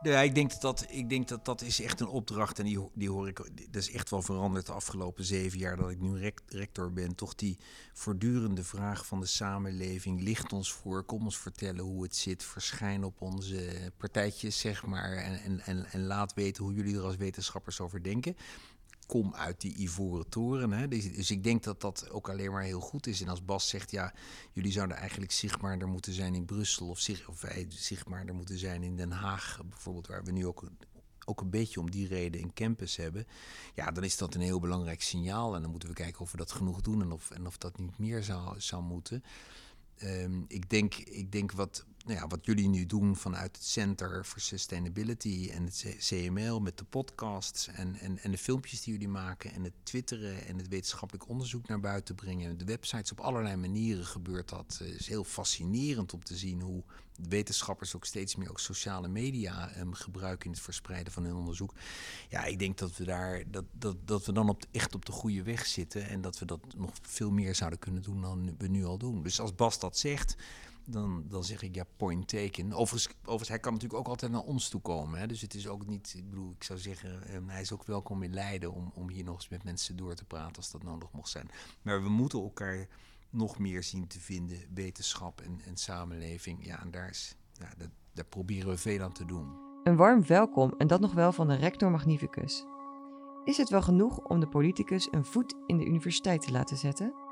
Ja, 0.02 0.20
ik 0.20 0.34
denk 0.34 0.50
dat 0.50 0.60
dat, 0.60 0.86
ik 0.88 1.08
denk 1.08 1.28
dat, 1.28 1.44
dat 1.44 1.62
is 1.62 1.80
echt 1.80 2.00
een 2.00 2.08
opdracht. 2.08 2.58
En 2.58 2.64
die, 2.64 2.88
die 2.94 3.10
hoor 3.10 3.28
ik. 3.28 3.36
Dat 3.70 3.82
is 3.82 3.90
echt 3.90 4.10
wel 4.10 4.22
veranderd 4.22 4.66
de 4.66 4.72
afgelopen 4.72 5.24
zeven 5.24 5.58
jaar 5.58 5.76
dat 5.76 5.90
ik 5.90 6.00
nu 6.00 6.32
rector 6.46 6.92
ben. 6.92 7.14
Toch 7.14 7.34
die 7.34 7.58
voortdurende 7.92 8.64
vraag 8.64 9.06
van 9.06 9.20
de 9.20 9.26
samenleving. 9.26 10.20
Licht 10.20 10.52
ons 10.52 10.72
voor, 10.72 11.04
kom 11.04 11.24
ons 11.24 11.38
vertellen 11.38 11.84
hoe 11.84 12.02
het 12.02 12.16
zit. 12.16 12.42
Verschijn 12.42 13.04
op 13.04 13.20
onze 13.20 13.92
partijtjes, 13.96 14.58
zeg 14.58 14.86
maar. 14.86 15.12
En, 15.12 15.42
en, 15.42 15.60
en, 15.60 15.86
en 15.92 16.06
laat 16.06 16.34
weten 16.34 16.64
hoe 16.64 16.74
jullie 16.74 16.96
er 16.96 17.02
als 17.02 17.16
wetenschappers 17.16 17.80
over 17.80 18.02
denken 18.02 18.36
kom 19.08 19.34
uit 19.34 19.60
die 19.60 19.76
ivoren 19.76 20.28
toren. 20.28 20.72
Hè. 20.72 20.88
Dus, 20.88 21.12
dus, 21.12 21.30
ik 21.30 21.44
denk 21.44 21.62
dat 21.62 21.80
dat 21.80 22.10
ook 22.10 22.28
alleen 22.28 22.52
maar 22.52 22.62
heel 22.62 22.80
goed 22.80 23.06
is. 23.06 23.20
En 23.20 23.28
als 23.28 23.44
Bas 23.44 23.68
zegt, 23.68 23.90
ja, 23.90 24.14
jullie 24.52 24.72
zouden 24.72 24.96
eigenlijk 24.96 25.32
zichtbaarder 25.32 25.88
moeten 25.88 26.12
zijn 26.12 26.34
in 26.34 26.44
Brussel... 26.44 26.88
of, 26.88 26.98
zich, 26.98 27.28
of 27.28 27.40
wij 27.40 27.66
zichtbaarder 27.68 28.34
moeten 28.34 28.58
zijn 28.58 28.82
in 28.82 28.96
Den 28.96 29.10
Haag, 29.10 29.60
bijvoorbeeld... 29.68 30.06
waar 30.06 30.24
we 30.24 30.30
nu 30.30 30.46
ook, 30.46 30.64
ook 31.24 31.40
een 31.40 31.50
beetje 31.50 31.80
om 31.80 31.90
die 31.90 32.06
reden 32.06 32.42
een 32.42 32.52
campus 32.52 32.96
hebben... 32.96 33.26
ja, 33.74 33.90
dan 33.90 34.04
is 34.04 34.16
dat 34.16 34.34
een 34.34 34.40
heel 34.40 34.60
belangrijk 34.60 35.02
signaal. 35.02 35.54
En 35.54 35.62
dan 35.62 35.70
moeten 35.70 35.88
we 35.88 35.94
kijken 35.94 36.20
of 36.20 36.30
we 36.30 36.36
dat 36.36 36.52
genoeg 36.52 36.80
doen... 36.80 37.02
en 37.02 37.12
of, 37.12 37.30
en 37.30 37.46
of 37.46 37.58
dat 37.58 37.78
niet 37.78 37.98
meer 37.98 38.22
zou, 38.22 38.60
zou 38.60 38.82
moeten... 38.82 39.22
Um, 40.02 40.44
ik, 40.48 40.70
denk, 40.70 40.94
ik 40.94 41.32
denk 41.32 41.52
wat 41.52 41.84
nou 42.08 42.20
ja, 42.20 42.26
wat 42.26 42.46
jullie 42.46 42.68
nu 42.68 42.86
doen 42.86 43.16
vanuit 43.16 43.56
het 43.56 43.64
Center 43.64 44.24
for 44.24 44.40
Sustainability 44.40 45.50
en 45.52 45.64
het 45.64 45.96
CML 45.98 46.60
met 46.60 46.78
de 46.78 46.84
podcasts 46.84 47.68
en, 47.68 47.94
en, 47.94 48.18
en 48.18 48.30
de 48.30 48.38
filmpjes 48.38 48.82
die 48.82 48.92
jullie 48.92 49.08
maken 49.08 49.52
en 49.52 49.64
het 49.64 49.72
twitteren 49.82 50.46
en 50.46 50.58
het 50.58 50.68
wetenschappelijk 50.68 51.28
onderzoek 51.28 51.68
naar 51.68 51.80
buiten 51.80 52.14
brengen. 52.14 52.58
De 52.58 52.64
websites 52.64 53.12
op 53.12 53.20
allerlei 53.20 53.56
manieren 53.56 54.06
gebeurt 54.06 54.48
dat. 54.48 54.76
Het 54.78 55.00
is 55.00 55.08
heel 55.08 55.24
fascinerend 55.24 56.14
om 56.14 56.24
te 56.24 56.36
zien 56.36 56.60
hoe 56.60 56.82
wetenschappers 57.28 57.96
ook 57.96 58.04
steeds 58.04 58.36
meer 58.36 58.50
ook 58.50 58.60
sociale 58.60 59.08
media 59.08 59.78
um, 59.78 59.92
gebruiken 59.94 60.46
in 60.46 60.52
het 60.52 60.60
verspreiden 60.60 61.12
van 61.12 61.24
hun 61.24 61.34
onderzoek. 61.34 61.74
Ja, 62.28 62.44
ik 62.44 62.58
denk 62.58 62.78
dat 62.78 62.96
we 62.96 63.04
daar 63.04 63.42
dat, 63.50 63.64
dat, 63.72 63.96
dat 64.04 64.26
we 64.26 64.32
dan 64.32 64.48
op, 64.48 64.64
echt 64.70 64.94
op 64.94 65.04
de 65.04 65.12
goede 65.12 65.42
weg 65.42 65.66
zitten 65.66 66.08
en 66.08 66.20
dat 66.20 66.38
we 66.38 66.44
dat 66.44 66.60
nog 66.76 66.90
veel 67.02 67.30
meer 67.30 67.54
zouden 67.54 67.78
kunnen 67.78 68.02
doen 68.02 68.20
dan 68.20 68.54
we 68.58 68.68
nu 68.68 68.84
al 68.84 68.98
doen. 68.98 69.22
Dus 69.22 69.40
als 69.40 69.54
Bas 69.54 69.78
dat 69.78 69.98
zegt 69.98 70.36
dan, 70.90 71.24
dan 71.28 71.44
zeg 71.44 71.62
ik 71.62 71.74
ja, 71.74 71.84
point 71.96 72.28
taken. 72.28 72.72
Overigens, 72.72 73.48
hij 73.48 73.58
kan 73.58 73.72
natuurlijk 73.72 74.00
ook 74.00 74.08
altijd 74.08 74.32
naar 74.32 74.40
ons 74.40 74.68
toe 74.68 74.80
komen. 74.80 75.18
Hè? 75.18 75.26
Dus 75.26 75.40
het 75.40 75.54
is 75.54 75.68
ook 75.68 75.86
niet, 75.86 76.14
ik 76.16 76.30
bedoel, 76.30 76.50
ik 76.50 76.64
zou 76.64 76.78
zeggen, 76.78 77.22
eh, 77.22 77.38
hij 77.46 77.60
is 77.60 77.72
ook 77.72 77.84
welkom 77.84 78.22
in 78.22 78.34
Leiden 78.34 78.72
om, 78.72 78.90
om 78.94 79.08
hier 79.08 79.24
nog 79.24 79.34
eens 79.34 79.48
met 79.48 79.64
mensen 79.64 79.96
door 79.96 80.14
te 80.14 80.24
praten 80.24 80.56
als 80.56 80.70
dat 80.70 80.82
nodig 80.82 81.12
mocht 81.12 81.28
zijn. 81.28 81.50
Maar 81.82 82.02
we 82.02 82.08
moeten 82.08 82.40
elkaar 82.40 82.88
nog 83.30 83.58
meer 83.58 83.82
zien 83.82 84.06
te 84.06 84.20
vinden, 84.20 84.58
wetenschap 84.74 85.40
en, 85.40 85.60
en 85.64 85.76
samenleving. 85.76 86.66
Ja, 86.66 86.80
en 86.82 86.90
daar, 86.90 87.08
is, 87.08 87.34
ja, 87.52 87.68
dat, 87.76 87.88
daar 88.12 88.24
proberen 88.24 88.68
we 88.68 88.78
veel 88.78 89.02
aan 89.02 89.12
te 89.12 89.24
doen. 89.24 89.66
Een 89.84 89.96
warm 89.96 90.26
welkom 90.26 90.74
en 90.78 90.86
dat 90.86 91.00
nog 91.00 91.12
wel 91.12 91.32
van 91.32 91.48
de 91.48 91.54
rector 91.54 91.90
magnificus. 91.90 92.64
Is 93.44 93.56
het 93.56 93.68
wel 93.68 93.82
genoeg 93.82 94.18
om 94.18 94.40
de 94.40 94.48
politicus 94.48 95.08
een 95.10 95.24
voet 95.24 95.54
in 95.66 95.78
de 95.78 95.84
universiteit 95.84 96.42
te 96.42 96.52
laten 96.52 96.76
zetten? 96.76 97.27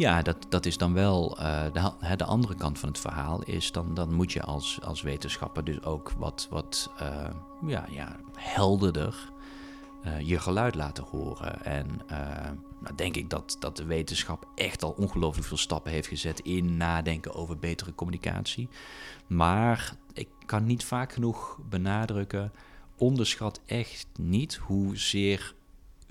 Ja, 0.00 0.22
dat, 0.22 0.46
dat 0.48 0.66
is 0.66 0.76
dan 0.76 0.92
wel 0.92 1.38
uh, 1.40 1.64
de, 1.72 2.16
de 2.16 2.24
andere 2.24 2.54
kant 2.54 2.78
van 2.78 2.88
het 2.88 2.98
verhaal. 2.98 3.42
Is 3.42 3.72
dan, 3.72 3.94
dan 3.94 4.14
moet 4.14 4.32
je 4.32 4.42
als, 4.42 4.78
als 4.82 5.02
wetenschapper 5.02 5.64
dus 5.64 5.82
ook 5.82 6.12
wat, 6.18 6.46
wat 6.50 6.90
uh, 7.02 7.30
ja, 7.66 7.86
ja, 7.90 8.16
helderder 8.34 9.30
uh, 10.04 10.20
je 10.20 10.38
geluid 10.38 10.74
laten 10.74 11.04
horen. 11.04 11.64
En 11.64 12.00
nou 12.80 12.94
denk 12.96 13.16
ik 13.16 13.30
dat, 13.30 13.56
dat 13.58 13.76
de 13.76 13.84
wetenschap 13.84 14.46
echt 14.54 14.82
al 14.82 14.90
ongelooflijk 14.90 15.46
veel 15.46 15.56
stappen 15.56 15.92
heeft 15.92 16.08
gezet 16.08 16.40
in 16.40 16.76
nadenken 16.76 17.34
over 17.34 17.58
betere 17.58 17.94
communicatie. 17.94 18.68
Maar 19.26 19.94
ik 20.12 20.28
kan 20.46 20.66
niet 20.66 20.84
vaak 20.84 21.12
genoeg 21.12 21.58
benadrukken. 21.68 22.52
Onderschat 22.96 23.60
echt 23.66 24.06
niet 24.18 24.56
hoezeer 24.56 25.54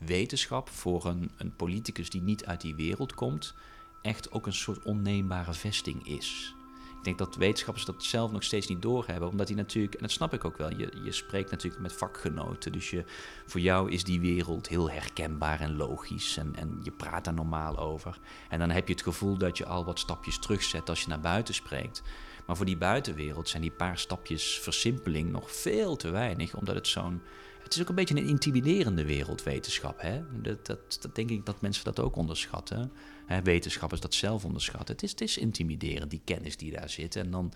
wetenschap 0.05 0.69
voor 0.69 1.05
een, 1.05 1.31
een 1.37 1.55
politicus 1.55 2.09
die 2.09 2.21
niet 2.21 2.45
uit 2.45 2.61
die 2.61 2.75
wereld 2.75 3.13
komt, 3.13 3.55
echt 4.01 4.31
ook 4.31 4.45
een 4.45 4.53
soort 4.53 4.83
onneembare 4.83 5.53
vesting 5.53 6.07
is. 6.07 6.53
Ik 6.99 7.05
denk 7.05 7.17
dat 7.17 7.35
wetenschappers 7.35 7.85
dat 7.85 8.03
zelf 8.03 8.31
nog 8.31 8.43
steeds 8.43 8.67
niet 8.67 8.81
doorhebben, 8.81 9.29
omdat 9.29 9.47
die 9.47 9.55
natuurlijk, 9.55 9.93
en 9.95 10.01
dat 10.01 10.11
snap 10.11 10.33
ik 10.33 10.45
ook 10.45 10.57
wel, 10.57 10.69
je, 10.69 10.91
je 11.03 11.11
spreekt 11.11 11.51
natuurlijk 11.51 11.81
met 11.81 11.93
vakgenoten, 11.93 12.71
dus 12.71 12.89
je, 12.89 13.03
voor 13.45 13.61
jou 13.61 13.91
is 13.91 14.03
die 14.03 14.19
wereld 14.19 14.67
heel 14.67 14.91
herkenbaar 14.91 15.59
en 15.59 15.75
logisch 15.75 16.37
en, 16.37 16.55
en 16.55 16.79
je 16.83 16.91
praat 16.91 17.23
daar 17.25 17.33
normaal 17.33 17.77
over. 17.77 18.19
En 18.49 18.59
dan 18.59 18.69
heb 18.69 18.87
je 18.87 18.93
het 18.93 19.03
gevoel 19.03 19.37
dat 19.37 19.57
je 19.57 19.65
al 19.65 19.85
wat 19.85 19.99
stapjes 19.99 20.39
terugzet 20.39 20.89
als 20.89 21.01
je 21.01 21.07
naar 21.07 21.19
buiten 21.19 21.53
spreekt. 21.53 22.03
Maar 22.45 22.55
voor 22.55 22.65
die 22.65 22.77
buitenwereld 22.77 23.49
zijn 23.49 23.61
die 23.61 23.71
paar 23.71 23.97
stapjes 23.97 24.59
versimpeling 24.59 25.31
nog 25.31 25.51
veel 25.51 25.95
te 25.95 26.09
weinig, 26.09 26.55
omdat 26.55 26.75
het 26.75 26.87
zo'n 26.87 27.21
het 27.69 27.77
is 27.77 27.83
ook 27.83 27.89
een 27.89 28.05
beetje 28.05 28.15
een 28.15 28.27
intimiderende 28.27 29.05
wereld, 29.05 29.43
wetenschap. 29.43 30.01
Hè? 30.01 30.41
Dat, 30.41 30.65
dat, 30.65 30.97
dat 31.01 31.15
denk 31.15 31.29
ik 31.29 31.45
dat 31.45 31.61
mensen 31.61 31.83
dat 31.83 31.99
ook 31.99 32.15
onderschatten. 32.15 32.91
Hè, 33.25 33.41
wetenschappers 33.41 34.01
dat 34.01 34.13
zelf 34.13 34.45
onderschatten. 34.45 34.95
Het 34.95 35.03
is, 35.03 35.11
het 35.11 35.21
is 35.21 35.37
intimiderend, 35.37 36.11
die 36.11 36.21
kennis 36.23 36.57
die 36.57 36.71
daar 36.71 36.89
zit. 36.89 37.15
En 37.15 37.31
dan, 37.31 37.53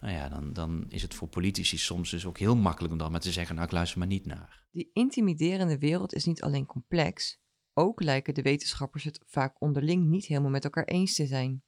nou 0.00 0.14
ja, 0.14 0.28
dan, 0.28 0.52
dan 0.52 0.84
is 0.88 1.02
het 1.02 1.14
voor 1.14 1.28
politici 1.28 1.78
soms 1.78 2.10
dus 2.10 2.26
ook 2.26 2.38
heel 2.38 2.56
makkelijk 2.56 2.92
om 2.92 2.98
dan 2.98 3.10
maar 3.10 3.20
te 3.20 3.32
zeggen: 3.32 3.54
Nou, 3.54 3.66
ik 3.66 3.72
luister 3.72 3.98
maar 3.98 4.08
niet 4.08 4.26
naar. 4.26 4.64
Die 4.70 4.90
intimiderende 4.92 5.78
wereld 5.78 6.14
is 6.14 6.24
niet 6.24 6.42
alleen 6.42 6.66
complex, 6.66 7.40
ook 7.74 8.02
lijken 8.02 8.34
de 8.34 8.42
wetenschappers 8.42 9.04
het 9.04 9.20
vaak 9.26 9.60
onderling 9.60 10.04
niet 10.04 10.26
helemaal 10.26 10.50
met 10.50 10.64
elkaar 10.64 10.84
eens 10.84 11.14
te 11.14 11.26
zijn. 11.26 11.62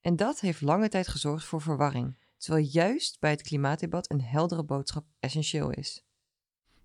En 0.00 0.16
dat 0.16 0.40
heeft 0.40 0.60
lange 0.60 0.88
tijd 0.88 1.08
gezorgd 1.08 1.44
voor 1.44 1.60
verwarring, 1.60 2.18
terwijl 2.36 2.66
juist 2.70 3.20
bij 3.20 3.30
het 3.30 3.42
klimaatdebat 3.42 4.10
een 4.10 4.22
heldere 4.22 4.64
boodschap 4.64 5.06
essentieel 5.20 5.70
is. 5.70 6.06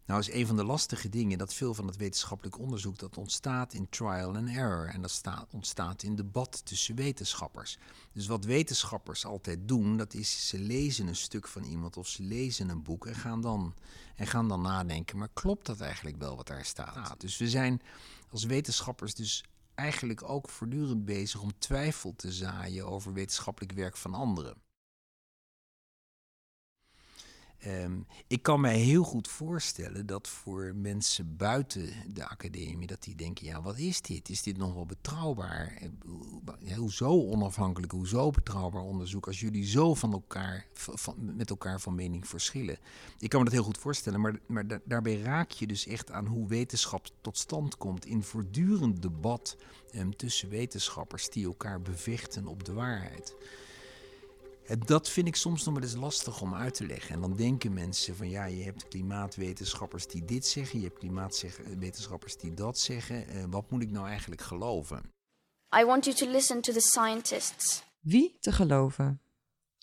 Nou 0.06 0.20
is 0.20 0.32
een 0.32 0.48
van 0.48 0.56
de 0.56 0.64
lastige 0.64 1.10
dingen 1.10 1.38
dat 1.38 1.54
veel 1.54 1.74
van 1.74 1.88
het 1.88 1.96
wetenschappelijk 1.98 2.60
onderzoek 2.60 2.98
dat 2.98 3.18
ontstaat 3.18 3.74
in 3.74 3.90
trial 3.90 4.36
and 4.36 4.50
error 4.50 4.88
en 4.88 5.02
dat 5.02 5.12
staat, 5.12 5.54
ontstaat 5.54 6.04
in 6.04 6.16
debat 6.16 6.66
tussen 6.66 6.96
wetenschappers. 6.96 7.78
Dus 8.12 8.28
wat 8.28 8.46
wetenschappers 8.46 9.26
altijd 9.26 9.68
doen, 9.68 9.98
dat 9.98 10.14
is 10.14 10.48
ze 10.48 10.60
lezen 10.60 11.08
een 11.08 11.16
stuk 11.16 11.48
van 11.48 11.64
iemand 11.64 11.98
of 11.98 12.08
ze 12.08 12.24
lezen 12.24 12.70
een 12.70 12.84
boek 12.84 13.06
en 13.06 13.16
gaan 13.16 13.42
dan, 13.42 13.74
en 14.16 14.28
gaan 14.28 14.48
dan 14.48 14.62
nadenken, 14.62 15.18
maar 15.18 15.30
klopt 15.34 15.66
dat 15.66 15.80
eigenlijk 15.80 16.18
wel 16.18 16.36
wat 16.36 16.48
daar 16.48 16.66
staat? 16.66 17.22
Dus 17.22 17.38
we 17.38 17.50
zijn 17.50 17.82
als 18.30 18.44
wetenschappers 18.44 19.16
dus 19.16 19.44
eigenlijk 19.76 20.30
ook 20.30 20.50
voortdurend 20.50 21.06
bezig 21.06 21.42
om 21.42 21.58
twijfel 21.58 22.14
te 22.16 22.32
zaaien 22.32 22.86
over 22.86 23.14
wetenschappelijk 23.14 23.72
werk 23.72 23.98
van 23.98 24.14
anderen. 24.14 24.56
Ehm, 27.64 28.00
ik 28.28 28.42
kan 28.42 28.62
mij 28.62 28.78
heel 28.78 29.04
goed 29.04 29.28
voorstellen 29.28 30.06
dat 30.06 30.28
voor 30.28 30.76
mensen 30.76 31.38
buiten 31.38 31.90
de 32.14 32.28
academie, 32.28 32.88
dat 32.88 33.04
die 33.04 33.16
denken, 33.16 33.46
ja, 33.46 33.62
wat 33.62 33.78
is 33.78 34.02
dit? 34.02 34.30
Is 34.30 34.44
dit 34.44 34.58
nog 34.58 34.74
wel 34.74 34.86
betrouwbaar? 34.86 35.78
Eh, 36.66 36.78
hoezo 36.78 37.30
onafhankelijk, 37.30 37.92
hoezo 37.92 38.30
betrouwbaar 38.30 38.82
onderzoek 38.82 39.28
als 39.28 39.40
jullie 39.40 39.66
zo 39.66 39.94
van 39.94 40.12
elkaar, 40.12 40.66
van, 40.74 41.36
met 41.36 41.50
elkaar 41.50 41.82
van 41.82 41.96
mening 41.96 42.28
verschillen? 42.28 42.78
Ik 43.20 43.30
kan 43.30 43.40
me 43.40 43.46
dat 43.46 43.54
heel 43.54 43.64
goed 43.64 43.78
voorstellen, 43.78 44.22
maar, 44.22 44.40
maar 44.48 44.66
daarbij 44.86 45.22
raak 45.22 45.52
je 45.52 45.68
dus 45.68 45.88
echt 45.88 46.12
aan 46.12 46.26
hoe 46.26 46.48
wetenschap 46.48 47.08
tot 47.22 47.38
stand 47.38 47.78
komt 47.78 48.06
in 48.06 48.24
voortdurend 48.24 49.02
debat 49.02 49.58
um, 49.96 50.16
tussen 50.16 50.50
wetenschappers 50.50 51.30
die 51.30 51.46
elkaar 51.46 51.82
bevechten 51.82 52.48
op 52.48 52.64
de 52.64 52.74
waarheid. 52.74 53.36
Dat 54.86 55.10
vind 55.10 55.28
ik 55.28 55.36
soms 55.36 55.64
nog 55.66 55.74
wel 55.74 55.84
eens 55.84 55.96
lastig 55.96 56.42
om 56.42 56.54
uit 56.54 56.74
te 56.74 56.86
leggen. 56.86 57.16
En 57.16 57.22
dan 57.22 57.36
denken 57.36 57.74
mensen 57.74 58.16
van 58.16 58.30
ja, 58.30 58.46
je 58.46 58.64
hebt 58.64 58.88
klimaatwetenschappers 58.88 60.08
die 60.08 60.26
dit 60.26 60.46
zeggen, 60.46 60.80
je 60.80 60.86
hebt 60.86 61.00
klimaatwetenschappers 61.00 62.38
die 62.38 62.54
dat 62.54 62.80
zeggen. 62.80 63.36
Uh, 63.36 63.44
wat 63.50 63.72
moet 63.72 63.82
ik 63.82 63.92
nou 63.92 64.08
eigenlijk 64.08 64.42
geloven? 64.42 65.12
I 65.80 65.86
want 65.86 66.06
you 66.06 66.16
to 66.16 66.30
listen 66.30 66.62
to 66.62 66.74
the 66.74 66.80
scientists. 66.80 67.84
Wie 68.00 68.38
te 68.40 68.52
geloven? 68.52 69.22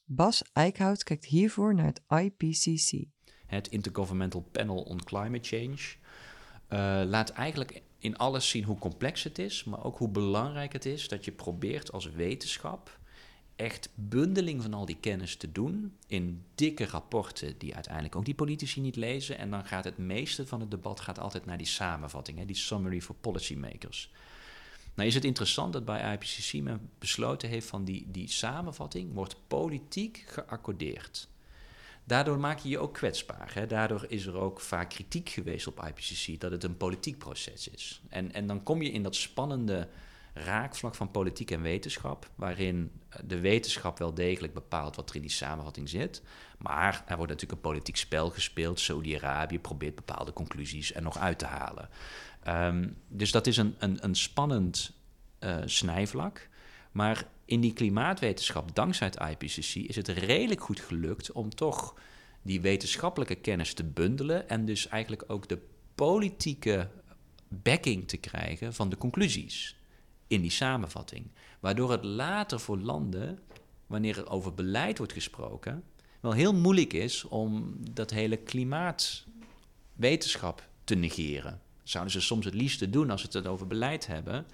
Bas 0.04 0.42
Eickhout 0.52 1.02
kijkt 1.02 1.25
hiervoor 1.25 1.75
naar 1.75 1.87
het 1.87 2.02
IPCC. 2.08 3.04
Het 3.46 3.68
Intergovernmental 3.68 4.40
Panel 4.40 4.82
on 4.82 5.04
Climate 5.04 5.49
Change. 5.49 5.78
uh, 6.68 7.08
laat 7.10 7.30
eigenlijk 7.30 7.82
in 7.99 8.16
alles 8.16 8.49
zien 8.49 8.64
hoe 8.64 8.78
complex 8.78 9.22
het 9.22 9.38
is, 9.38 9.64
maar 9.64 9.84
ook 9.84 9.99
hoe 9.99 10.08
belangrijk 10.08 10.72
het 10.72 10.84
is 10.84 11.08
dat 11.08 11.25
je 11.25 11.32
probeert 11.32 11.92
als 11.92 12.10
wetenschap 12.10 13.00
echt 13.61 13.88
bundeling 13.95 14.62
van 14.62 14.75
al 14.75 14.87
die 14.87 14.97
kennis 15.00 15.37
te 15.37 15.52
doen 15.52 15.97
in 16.07 16.45
dikke 16.55 16.87
rapporten 16.87 17.59
die 17.59 17.75
uiteindelijk 17.75 18.17
ook 18.17 18.25
die 18.25 18.35
politici 18.35 18.81
niet 18.81 18.97
lezen. 18.97 19.38
En 19.38 19.50
dan 19.50 19.64
gaat 19.64 19.85
het 19.85 19.99
meeste 19.99 20.47
van 20.47 20.61
het 20.61 20.71
debat 20.71 21.00
gaat 21.00 21.19
altijd 21.19 21.47
naar 21.47 21.59
die 21.59 21.67
samenvatting, 21.67 22.38
hè, 22.38 22.45
die 22.45 22.57
summary 22.57 23.00
for 23.00 23.14
policymakers. 23.14 24.12
Nou 24.95 25.09
is 25.09 25.14
het 25.14 25.25
interessant 25.25 25.73
dat 25.73 25.85
bij 25.85 26.12
IPCC 26.12 26.62
men 26.62 26.90
besloten 26.99 27.49
heeft 27.49 27.67
van 27.67 27.85
die, 27.85 28.07
die 28.11 28.29
samenvatting 28.29 29.12
wordt 29.14 29.37
politiek 29.47 30.25
geaccordeerd. 30.26 31.29
Daardoor 32.05 32.38
maak 32.38 32.59
je 32.59 32.69
je 32.69 32.79
ook 32.79 32.95
kwetsbaar. 32.95 33.50
Hè? 33.55 33.67
Daardoor 33.67 34.05
is 34.09 34.26
er 34.26 34.37
ook 34.37 34.61
vaak 34.61 34.90
kritiek 34.90 35.29
geweest 35.29 35.67
op 35.67 35.87
IPCC 35.88 36.40
dat 36.40 36.50
het 36.50 36.64
een 36.64 36.76
politiek 36.76 37.19
proces 37.19 37.69
is. 37.69 38.00
En, 38.09 38.33
en 38.33 38.47
dan 38.47 38.62
kom 38.62 38.83
je 38.83 38.90
in 38.90 39.02
dat 39.02 39.14
spannende 39.14 39.88
raakvlak 40.34 40.94
van 40.94 41.10
politiek 41.10 41.50
en 41.50 41.62
wetenschap, 41.62 42.30
waarin 42.34 42.90
de 43.25 43.40
wetenschap 43.40 43.99
wel 43.99 44.14
degelijk 44.14 44.54
bepaalt 44.54 44.96
wat 44.96 45.10
er 45.10 45.16
in 45.16 45.22
die 45.22 45.30
samenvatting 45.30 45.88
zit. 45.88 46.22
Maar 46.58 47.04
er 47.06 47.16
wordt 47.16 47.32
natuurlijk 47.32 47.62
een 47.62 47.70
politiek 47.70 47.96
spel 47.96 48.30
gespeeld. 48.30 48.80
Saudi-Arabië 48.80 49.58
probeert 49.58 49.94
bepaalde 49.94 50.32
conclusies 50.32 50.94
er 50.94 51.02
nog 51.02 51.18
uit 51.18 51.38
te 51.38 51.46
halen. 51.46 51.88
Ehm, 52.42 52.88
dus 53.08 53.30
dat 53.30 53.46
is 53.46 53.56
een, 53.56 53.75
een, 53.78 54.04
een 54.04 54.14
spannend 54.14 54.92
uh, 55.40 55.56
snijvlak. 55.64 56.49
Maar 56.92 57.26
in 57.44 57.60
die 57.60 57.72
klimaatwetenschap, 57.72 58.75
dankzij 58.75 59.06
het 59.06 59.20
IPCC, 59.30 59.75
is 59.75 59.96
het 59.96 60.08
redelijk 60.08 60.60
goed 60.60 60.80
gelukt 60.80 61.32
om 61.32 61.54
toch 61.54 61.94
die 62.42 62.60
wetenschappelijke 62.60 63.34
kennis 63.34 63.75
te 63.75 63.84
bundelen 63.84 64.49
en 64.49 64.64
dus 64.64 64.88
eigenlijk 64.88 65.25
ook 65.26 65.49
de 65.49 65.58
politieke 65.94 66.88
backing 67.49 68.08
te 68.08 68.16
krijgen 68.16 68.75
van 68.75 68.88
de 68.88 68.96
conclusies 68.96 69.79
in 70.30 70.40
die 70.40 70.50
samenvatting. 70.50 71.30
Waardoor 71.60 71.90
het 71.90 72.04
later 72.04 72.60
voor 72.60 72.78
landen, 72.78 73.38
wanneer 73.87 74.18
er 74.18 74.30
over 74.30 74.54
beleid 74.54 74.99
wordt 74.99 75.12
gesproken, 75.12 75.84
wel 76.20 76.32
heel 76.32 76.54
moeilijk 76.54 76.92
is 76.92 77.25
om 77.25 77.76
dat 77.90 78.10
hele 78.10 78.37
klimaatwetenschap 78.37 80.68
te 80.84 80.94
negeren. 80.94 81.60
zouden 81.82 82.12
ze 82.12 82.20
soms 82.20 82.44
het 82.44 82.54
liefste 82.54 82.90
doen 82.90 83.10
als 83.10 83.20
ze 83.20 83.38
het 83.38 83.46
over 83.46 83.66
beleid 83.66 84.06
hebben. 84.06 84.46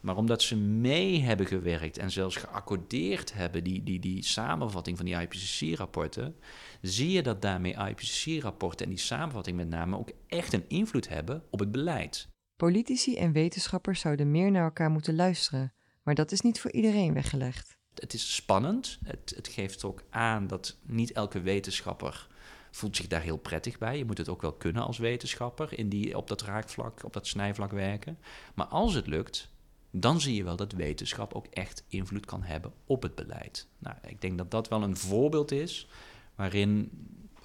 Maar 0.00 0.16
omdat 0.16 0.42
ze 0.42 0.56
mee 0.56 1.20
hebben 1.20 1.46
gewerkt 1.46 1.98
en 1.98 2.10
zelfs 2.10 2.36
geaccordeerd 2.36 3.32
hebben, 3.32 3.64
die, 3.64 3.82
die, 3.82 4.00
die 4.00 4.24
samenvatting 4.24 4.96
van 4.96 5.06
die 5.06 5.20
IPCC-rapporten, 5.20 6.36
zie 6.80 7.10
je 7.10 7.22
dat 7.22 7.42
daarmee 7.42 7.76
IPCC-rapporten 7.76 8.86
en 8.86 8.92
die 8.92 9.00
samenvatting 9.00 9.56
met 9.56 9.68
name 9.68 9.98
ook 9.98 10.10
echt 10.26 10.52
een 10.52 10.64
invloed 10.68 11.08
hebben 11.08 11.42
op 11.50 11.58
het 11.58 11.72
beleid. 11.72 12.30
Politici 12.56 13.16
en 13.16 13.32
wetenschappers 13.32 14.00
zouden 14.00 14.30
meer 14.30 14.50
naar 14.50 14.64
elkaar 14.64 14.90
moeten 14.90 15.14
luisteren, 15.14 15.72
maar 16.02 16.14
dat 16.14 16.32
is 16.32 16.40
niet 16.40 16.60
voor 16.60 16.72
iedereen 16.72 17.14
weggelegd. 17.14 17.76
Het 17.94 18.14
is 18.14 18.34
spannend. 18.34 18.98
Het, 19.04 19.32
het 19.36 19.48
geeft 19.48 19.84
ook 19.84 20.02
aan 20.10 20.46
dat 20.46 20.76
niet 20.82 21.12
elke 21.12 21.40
wetenschapper 21.40 22.28
voelt 22.70 22.96
zich 22.96 23.06
daar 23.06 23.20
heel 23.20 23.36
prettig 23.36 23.78
bij. 23.78 23.98
Je 23.98 24.04
moet 24.04 24.18
het 24.18 24.28
ook 24.28 24.42
wel 24.42 24.52
kunnen 24.52 24.82
als 24.82 24.98
wetenschapper 24.98 25.78
in 25.78 25.88
die, 25.88 26.16
op 26.16 26.28
dat 26.28 26.42
raakvlak, 26.42 27.04
op 27.04 27.12
dat 27.12 27.26
snijvlak 27.26 27.70
werken. 27.70 28.18
Maar 28.54 28.66
als 28.66 28.94
het 28.94 29.06
lukt, 29.06 29.50
dan 29.90 30.20
zie 30.20 30.34
je 30.34 30.44
wel 30.44 30.56
dat 30.56 30.72
wetenschap 30.72 31.34
ook 31.34 31.46
echt 31.46 31.84
invloed 31.88 32.26
kan 32.26 32.42
hebben 32.42 32.72
op 32.86 33.02
het 33.02 33.14
beleid. 33.14 33.68
Nou, 33.78 33.96
ik 34.06 34.20
denk 34.20 34.38
dat 34.38 34.50
dat 34.50 34.68
wel 34.68 34.82
een 34.82 34.96
voorbeeld 34.96 35.50
is 35.50 35.88
waarin 36.34 36.90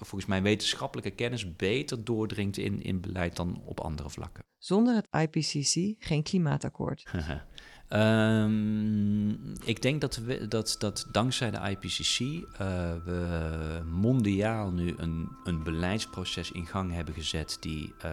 volgens 0.06 0.30
mij 0.30 0.42
wetenschappelijke 0.42 1.10
kennis 1.10 1.56
beter 1.56 2.04
doordringt 2.04 2.56
in, 2.56 2.82
in 2.82 3.00
beleid 3.00 3.36
dan 3.36 3.62
op 3.64 3.80
andere 3.80 4.10
vlakken. 4.10 4.44
Zonder 4.58 4.94
het 4.94 5.08
IPCC 5.10 5.94
geen 5.98 6.22
klimaatakkoord. 6.22 7.06
Um, 7.92 9.30
ik 9.64 9.82
denk 9.82 10.00
dat, 10.00 10.16
we, 10.16 10.48
dat, 10.48 10.76
dat 10.78 11.06
dankzij 11.10 11.50
de 11.50 11.70
IPCC 11.70 12.20
eh, 12.20 12.92
we 13.04 13.82
mondiaal 13.90 14.70
nu 14.70 14.94
een, 14.96 15.28
een 15.44 15.62
beleidsproces 15.62 16.52
in 16.52 16.66
gang 16.66 16.92
hebben 16.92 17.14
gezet 17.14 17.56
die 17.60 17.94
uh, 18.04 18.10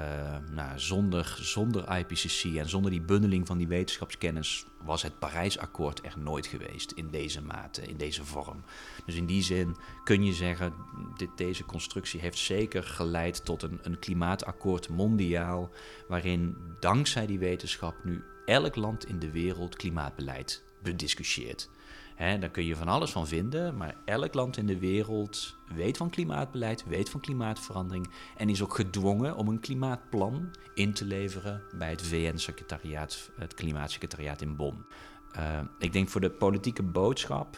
nou, 0.52 0.80
zonder, 0.80 1.38
zonder 1.42 1.98
IPCC 1.98 2.44
en 2.44 2.70
zonder 2.70 2.92
die 2.92 3.02
bundeling 3.02 3.48
van 3.48 3.58
die 3.58 3.68
wetenschapskennis 3.68 4.66
was 4.84 5.02
het 5.02 5.20
Parijsakkoord 5.20 6.06
er 6.06 6.14
nooit 6.18 6.48
geweest 6.48 6.92
in 6.92 7.10
deze 7.10 7.42
mate, 7.42 7.82
in 7.82 7.98
deze 7.98 8.24
vorm. 8.24 8.64
Dus 9.06 9.16
in 9.16 9.26
die 9.26 9.44
zin 9.44 9.76
kun 10.04 10.24
je 10.24 10.34
zeggen, 10.34 10.74
dit, 11.18 11.30
deze 11.36 11.66
constructie 11.66 12.20
heeft 12.20 12.38
zeker 12.38 12.84
geleid 12.84 13.46
tot 13.46 13.64
een, 13.64 13.80
een 13.82 14.00
klimaatakkoord 14.00 14.90
mondiaal, 14.90 15.70
waarin 16.08 16.58
dankzij 16.80 17.26
die 17.26 17.40
wetenschap 17.40 17.96
nu 18.04 18.24
elk 18.46 18.76
land 18.76 19.06
in 19.08 19.20
de 19.20 19.32
wereld 19.32 19.76
klimaatbeleid 19.76 20.64
bediscussieert. 20.84 21.70
He, 22.16 22.40
daar 22.40 22.50
kun 22.50 22.66
je 22.66 22.76
van 22.76 22.88
alles 22.88 23.12
van 23.12 23.28
vinden, 23.28 23.78
maar 23.78 23.96
elk 24.06 24.34
land 24.34 24.58
in 24.58 24.66
de 24.66 24.80
wereld 24.80 25.56
weet 25.74 25.98
van 25.98 26.10
klimaatbeleid, 26.10 26.86
weet 26.86 27.10
van 27.10 27.20
klimaatverandering 27.20 28.10
en 28.38 28.50
is 28.50 28.64
ook 28.64 28.76
gedwongen 28.76 29.36
om 29.36 29.48
een 29.48 29.60
klimaatplan 29.60 30.56
in 30.74 30.94
te 30.94 31.06
leveren 31.06 31.62
bij 31.78 31.90
het 31.90 32.02
VN-secretariaat, 32.02 33.30
het 33.36 33.54
Klimaatsecretariaat 33.54 34.42
in 34.42 34.56
Bonn. 34.56 34.86
Uh, 35.38 35.60
ik 35.80 35.94
denk 35.94 36.10
voor 36.10 36.22
de 36.22 36.32
politieke 36.32 36.84
boodschap, 36.84 37.58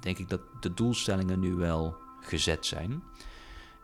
denk 0.00 0.18
ik 0.18 0.28
dat 0.28 0.40
de 0.60 0.74
doelstellingen 0.74 1.40
nu 1.40 1.54
wel 1.54 1.96
gezet 2.20 2.66
zijn. 2.66 3.02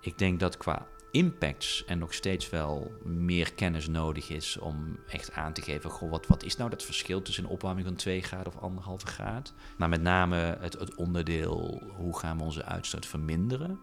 Ik 0.01 0.19
denk 0.19 0.41
dat 0.41 0.57
qua 0.57 0.87
impacts 1.15 1.85
en 1.85 1.99
nog 1.99 2.15
steeds 2.15 2.51
wel 2.51 2.93
meer 3.05 3.53
kennis 3.53 3.89
nodig 3.89 4.31
is 4.31 4.59
om 4.59 4.99
echt 5.09 5.33
aan 5.33 5.53
te 5.53 5.63
geven, 5.63 5.91
goh, 5.91 6.11
wat, 6.11 6.27
wat 6.27 6.43
is 6.43 6.57
nou 6.57 6.71
dat 6.71 6.83
verschil 6.83 7.23
tussen 7.23 7.45
een 7.45 7.51
opwarming 7.51 7.87
van 7.87 7.97
2 7.97 8.23
graden 8.23 8.53
of 8.53 8.61
anderhalve 8.61 9.07
graad? 9.07 9.53
Nou, 9.77 9.91
met 9.91 10.03
name 10.03 10.37
het, 10.37 10.79
het 10.79 10.95
onderdeel, 10.95 11.83
hoe 11.97 12.19
gaan 12.19 12.37
we 12.37 12.45
onze 12.45 12.65
uitstoot 12.65 13.07
verminderen? 13.07 13.81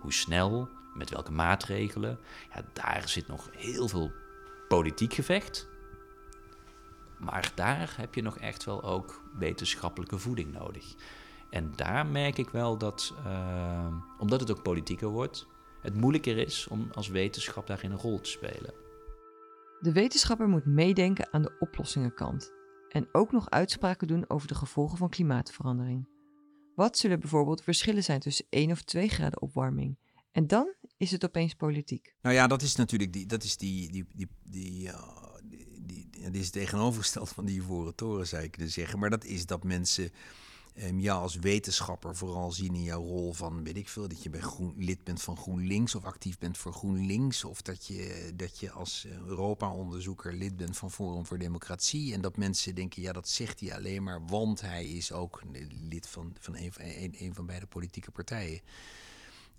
Hoe 0.00 0.12
snel? 0.12 0.68
Met 0.94 1.10
welke 1.10 1.32
maatregelen? 1.32 2.18
Ja, 2.54 2.62
daar 2.72 3.08
zit 3.08 3.28
nog 3.28 3.48
heel 3.56 3.88
veel 3.88 4.12
politiek 4.68 5.14
gevecht. 5.14 5.68
Maar 7.18 7.52
daar 7.54 7.94
heb 7.96 8.14
je 8.14 8.22
nog 8.22 8.38
echt 8.38 8.64
wel 8.64 8.82
ook 8.82 9.22
wetenschappelijke 9.38 10.18
voeding 10.18 10.52
nodig. 10.52 10.94
En 11.50 11.72
daar 11.76 12.06
merk 12.06 12.38
ik 12.38 12.48
wel 12.48 12.76
dat, 12.78 13.14
uh, 13.26 13.86
omdat 14.18 14.40
het 14.40 14.50
ook 14.50 14.62
politieker 14.62 15.08
wordt, 15.08 15.46
het 15.82 15.94
moeilijker 15.94 16.38
is 16.38 16.68
om 16.68 16.88
als 16.92 17.08
wetenschap 17.08 17.66
daarin 17.66 17.90
een 17.90 17.98
rol 17.98 18.20
te 18.20 18.30
spelen. 18.30 18.74
De 19.80 19.92
wetenschapper 19.92 20.48
moet 20.48 20.66
meedenken 20.66 21.32
aan 21.32 21.42
de 21.42 21.56
oplossingenkant 21.58 22.52
en 22.88 23.08
ook 23.12 23.32
nog 23.32 23.50
uitspraken 23.50 24.06
doen 24.06 24.30
over 24.30 24.48
de 24.48 24.54
gevolgen 24.54 24.98
van 24.98 25.08
klimaatverandering. 25.08 26.08
Wat 26.74 26.98
zullen 26.98 27.20
bijvoorbeeld 27.20 27.62
verschillen 27.62 28.04
zijn 28.04 28.20
tussen 28.20 28.46
1 28.48 28.70
of 28.70 28.82
2 28.82 29.08
graden 29.08 29.42
opwarming? 29.42 29.98
En 30.32 30.46
dan 30.46 30.74
is 30.96 31.10
het 31.10 31.24
opeens 31.24 31.54
politiek. 31.54 32.14
Nou 32.22 32.34
ja, 32.34 32.46
dat 32.46 32.62
is 32.62 32.74
natuurlijk 32.74 33.12
die, 33.12 33.26
dat 33.26 33.44
is 33.44 33.56
die, 33.56 33.92
die, 33.92 34.06
die, 34.14 34.28
die, 34.42 34.88
uh, 34.88 35.12
die, 35.44 35.80
die, 35.80 36.30
die, 36.30 36.40
is 36.40 36.50
tegenovergesteld 36.50 37.28
van 37.28 37.44
die 37.44 37.56
ivoren 37.56 37.94
toren, 37.94 38.26
zou 38.26 38.42
ik 38.42 38.50
kunnen 38.50 38.72
zeggen. 38.72 38.98
Maar 38.98 39.10
dat 39.10 39.24
is 39.24 39.46
dat 39.46 39.64
mensen 39.64 40.10
um, 40.74 41.00
jou 41.00 41.22
als 41.22 41.36
wetenschapper 41.36 42.16
vooral 42.16 42.52
zien 42.52 42.74
in 42.74 42.82
jouw 42.82 43.02
rol 43.02 43.32
van, 43.32 43.64
weet 43.64 43.76
ik 43.76 43.88
veel, 43.88 44.08
dat 44.08 44.22
je 44.22 44.30
bij 44.30 44.42
lid 44.76 45.04
bent 45.04 45.22
van 45.22 45.36
GroenLinks 45.36 45.94
of 45.94 46.04
actief 46.04 46.38
bent 46.38 46.58
voor 46.58 46.72
GroenLinks. 46.72 47.44
Of 47.44 47.62
dat 47.62 47.86
je, 47.86 48.32
dat 48.34 48.58
je 48.58 48.70
als 48.70 49.06
Europa-onderzoeker 49.26 50.32
lid 50.32 50.56
bent 50.56 50.76
van 50.76 50.90
Forum 50.90 51.26
voor 51.26 51.38
Democratie. 51.38 52.12
En 52.12 52.20
dat 52.20 52.36
mensen 52.36 52.74
denken, 52.74 53.02
ja, 53.02 53.12
dat 53.12 53.28
zegt 53.28 53.60
hij 53.60 53.74
alleen 53.74 54.02
maar, 54.02 54.26
want 54.26 54.60
hij 54.60 54.86
is 54.86 55.12
ook 55.12 55.42
lid 55.88 56.08
van, 56.08 56.34
van 56.38 56.56
een 56.56 57.34
van 57.34 57.46
beide 57.46 57.66
politieke 57.66 58.10
partijen. 58.10 58.60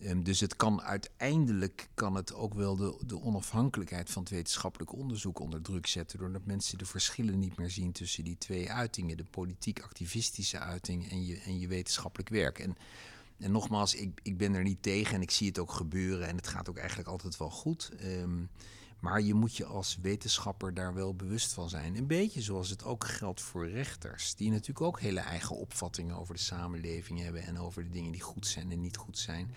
Um, 0.05 0.23
dus 0.23 0.39
het 0.39 0.55
kan 0.55 0.81
uiteindelijk 0.81 1.89
kan 1.93 2.15
het 2.15 2.33
ook 2.33 2.53
wel 2.53 2.75
de, 2.75 2.97
de 3.05 3.21
onafhankelijkheid 3.21 4.09
van 4.09 4.21
het 4.21 4.31
wetenschappelijk 4.31 4.93
onderzoek 4.93 5.39
onder 5.39 5.61
druk 5.61 5.87
zetten. 5.87 6.19
Doordat 6.19 6.45
mensen 6.45 6.77
de 6.77 6.85
verschillen 6.85 7.39
niet 7.39 7.57
meer 7.57 7.69
zien 7.69 7.91
tussen 7.91 8.23
die 8.23 8.37
twee 8.37 8.71
uitingen. 8.71 9.17
De 9.17 9.23
politiek-activistische 9.23 10.59
uiting 10.59 11.09
en 11.11 11.25
je, 11.25 11.39
en 11.39 11.59
je 11.59 11.67
wetenschappelijk 11.67 12.29
werk. 12.29 12.59
En, 12.59 12.75
en 13.39 13.51
nogmaals, 13.51 13.95
ik, 13.95 14.19
ik 14.23 14.37
ben 14.37 14.53
er 14.53 14.63
niet 14.63 14.81
tegen 14.81 15.15
en 15.15 15.21
ik 15.21 15.31
zie 15.31 15.47
het 15.47 15.59
ook 15.59 15.71
gebeuren. 15.71 16.27
En 16.27 16.35
het 16.35 16.47
gaat 16.47 16.69
ook 16.69 16.77
eigenlijk 16.77 17.09
altijd 17.09 17.37
wel 17.37 17.49
goed. 17.49 17.91
Um, 18.03 18.49
maar 19.03 19.21
je 19.21 19.33
moet 19.33 19.55
je 19.55 19.65
als 19.65 19.97
wetenschapper 20.01 20.73
daar 20.73 20.93
wel 20.93 21.15
bewust 21.15 21.53
van 21.53 21.69
zijn. 21.69 21.95
Een 21.95 22.07
beetje 22.07 22.41
zoals 22.41 22.69
het 22.69 22.83
ook 22.83 23.07
geldt 23.07 23.41
voor 23.41 23.69
rechters. 23.69 24.35
Die 24.35 24.49
natuurlijk 24.49 24.81
ook 24.81 24.99
hele 24.99 25.19
eigen 25.19 25.55
opvattingen 25.55 26.15
over 26.15 26.33
de 26.33 26.39
samenleving 26.39 27.19
hebben. 27.19 27.43
En 27.43 27.59
over 27.59 27.83
de 27.83 27.89
dingen 27.89 28.11
die 28.11 28.21
goed 28.21 28.47
zijn 28.47 28.71
en 28.71 28.81
niet 28.81 28.97
goed 28.97 29.17
zijn. 29.17 29.55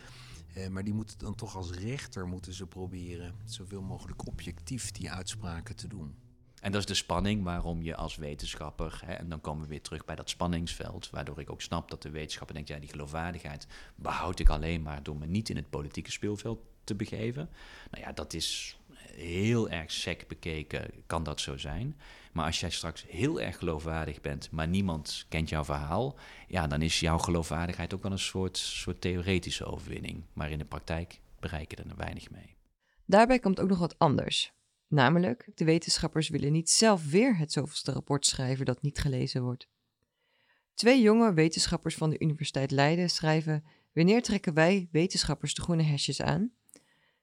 Eh, 0.57 0.69
maar 0.69 0.85
die 0.85 0.95
moeten 0.95 1.19
dan 1.19 1.35
toch 1.35 1.57
als 1.57 1.71
rechter 1.71 2.27
moeten 2.27 2.53
ze 2.53 2.67
proberen 2.67 3.35
zoveel 3.45 3.83
mogelijk 3.83 4.27
objectief 4.27 4.91
die 4.91 5.11
uitspraken 5.11 5.77
te 5.77 5.89
doen. 5.89 6.15
En 6.61 6.73
dat 6.73 6.81
is 6.81 6.87
de 6.87 6.95
spanning 6.95 7.43
waarom 7.43 7.83
je 7.83 7.97
als 7.97 8.17
wetenschapper, 8.17 9.03
hè, 9.05 9.13
en 9.13 9.29
dan 9.29 9.41
komen 9.41 9.63
we 9.63 9.69
weer 9.69 9.83
terug 9.83 10.05
bij 10.05 10.15
dat 10.15 10.31
spanningsveld, 10.31 11.11
waardoor 11.11 11.41
ik 11.41 11.51
ook 11.51 11.63
snap 11.63 11.91
dat 11.91 12.03
de 12.03 12.11
wetenschapper 12.11 12.55
denkt, 12.55 12.71
ja, 12.71 12.79
die 12.79 12.89
geloofwaardigheid 12.89 13.67
behoud 13.97 14.39
ik 14.39 14.49
alleen 14.49 14.83
maar 14.83 15.03
door 15.03 15.17
me 15.17 15.27
niet 15.27 15.49
in 15.49 15.57
het 15.57 15.71
politieke 15.71 16.11
speelveld 16.11 16.61
te 16.85 16.95
begeven. 16.95 17.49
Nou 17.91 18.05
ja, 18.05 18.13
dat 18.13 18.33
is 18.33 18.79
heel 19.17 19.71
erg 19.71 19.93
sec 19.93 20.29
bekeken 20.29 20.91
kan 21.07 21.23
dat 21.23 21.41
zo 21.41 21.57
zijn. 21.57 22.01
Maar 22.33 22.47
als 22.47 22.61
jij 22.61 22.71
straks 22.71 23.05
heel 23.09 23.41
erg 23.41 23.59
geloofwaardig 23.59 24.21
bent, 24.21 24.51
maar 24.51 24.69
niemand 24.69 25.27
kent 25.29 25.49
jouw 25.49 25.65
verhaal, 25.65 26.19
ja, 26.49 26.67
dan 26.67 26.83
is 26.83 27.01
jouw 27.01 27.19
geloofwaardigheid 27.19 27.95
ook 27.95 28.03
wel 28.03 28.13
een 28.13 28.19
soort, 28.19 28.57
soort 28.57 29.01
theoretische 29.01 29.65
overwinning. 29.65 30.25
Maar 30.33 30.51
in 30.51 30.59
de 30.59 30.65
praktijk 30.65 31.21
bereik 31.41 31.71
je 31.71 31.77
er 31.77 31.97
weinig 31.97 32.31
mee. 32.31 32.57
Daarbij 33.05 33.39
komt 33.39 33.61
ook 33.61 33.69
nog 33.69 33.79
wat 33.79 33.99
anders. 33.99 34.55
Namelijk, 34.89 35.51
de 35.55 35.65
wetenschappers 35.65 36.29
willen 36.29 36.53
niet 36.53 36.71
zelf 36.71 37.11
weer 37.11 37.37
het 37.37 37.53
zoveelste 37.53 37.93
rapport 37.93 38.27
schrijven 38.27 38.65
dat 38.65 38.83
niet 38.83 38.99
gelezen 38.99 39.43
wordt. 39.43 39.69
Twee 40.75 41.01
jonge 41.01 41.33
wetenschappers 41.33 41.95
van 41.95 42.11
de 42.11 42.19
Universiteit 42.19 42.71
Leiden 42.71 43.11
schrijven: 43.11 43.65
Wanneer 43.93 44.23
trekken 44.23 44.55
wij 44.55 44.89
wetenschappers 44.93 45.55
de 45.55 45.63
groene 45.63 45.83
hesjes 45.83 46.23
aan? 46.23 46.53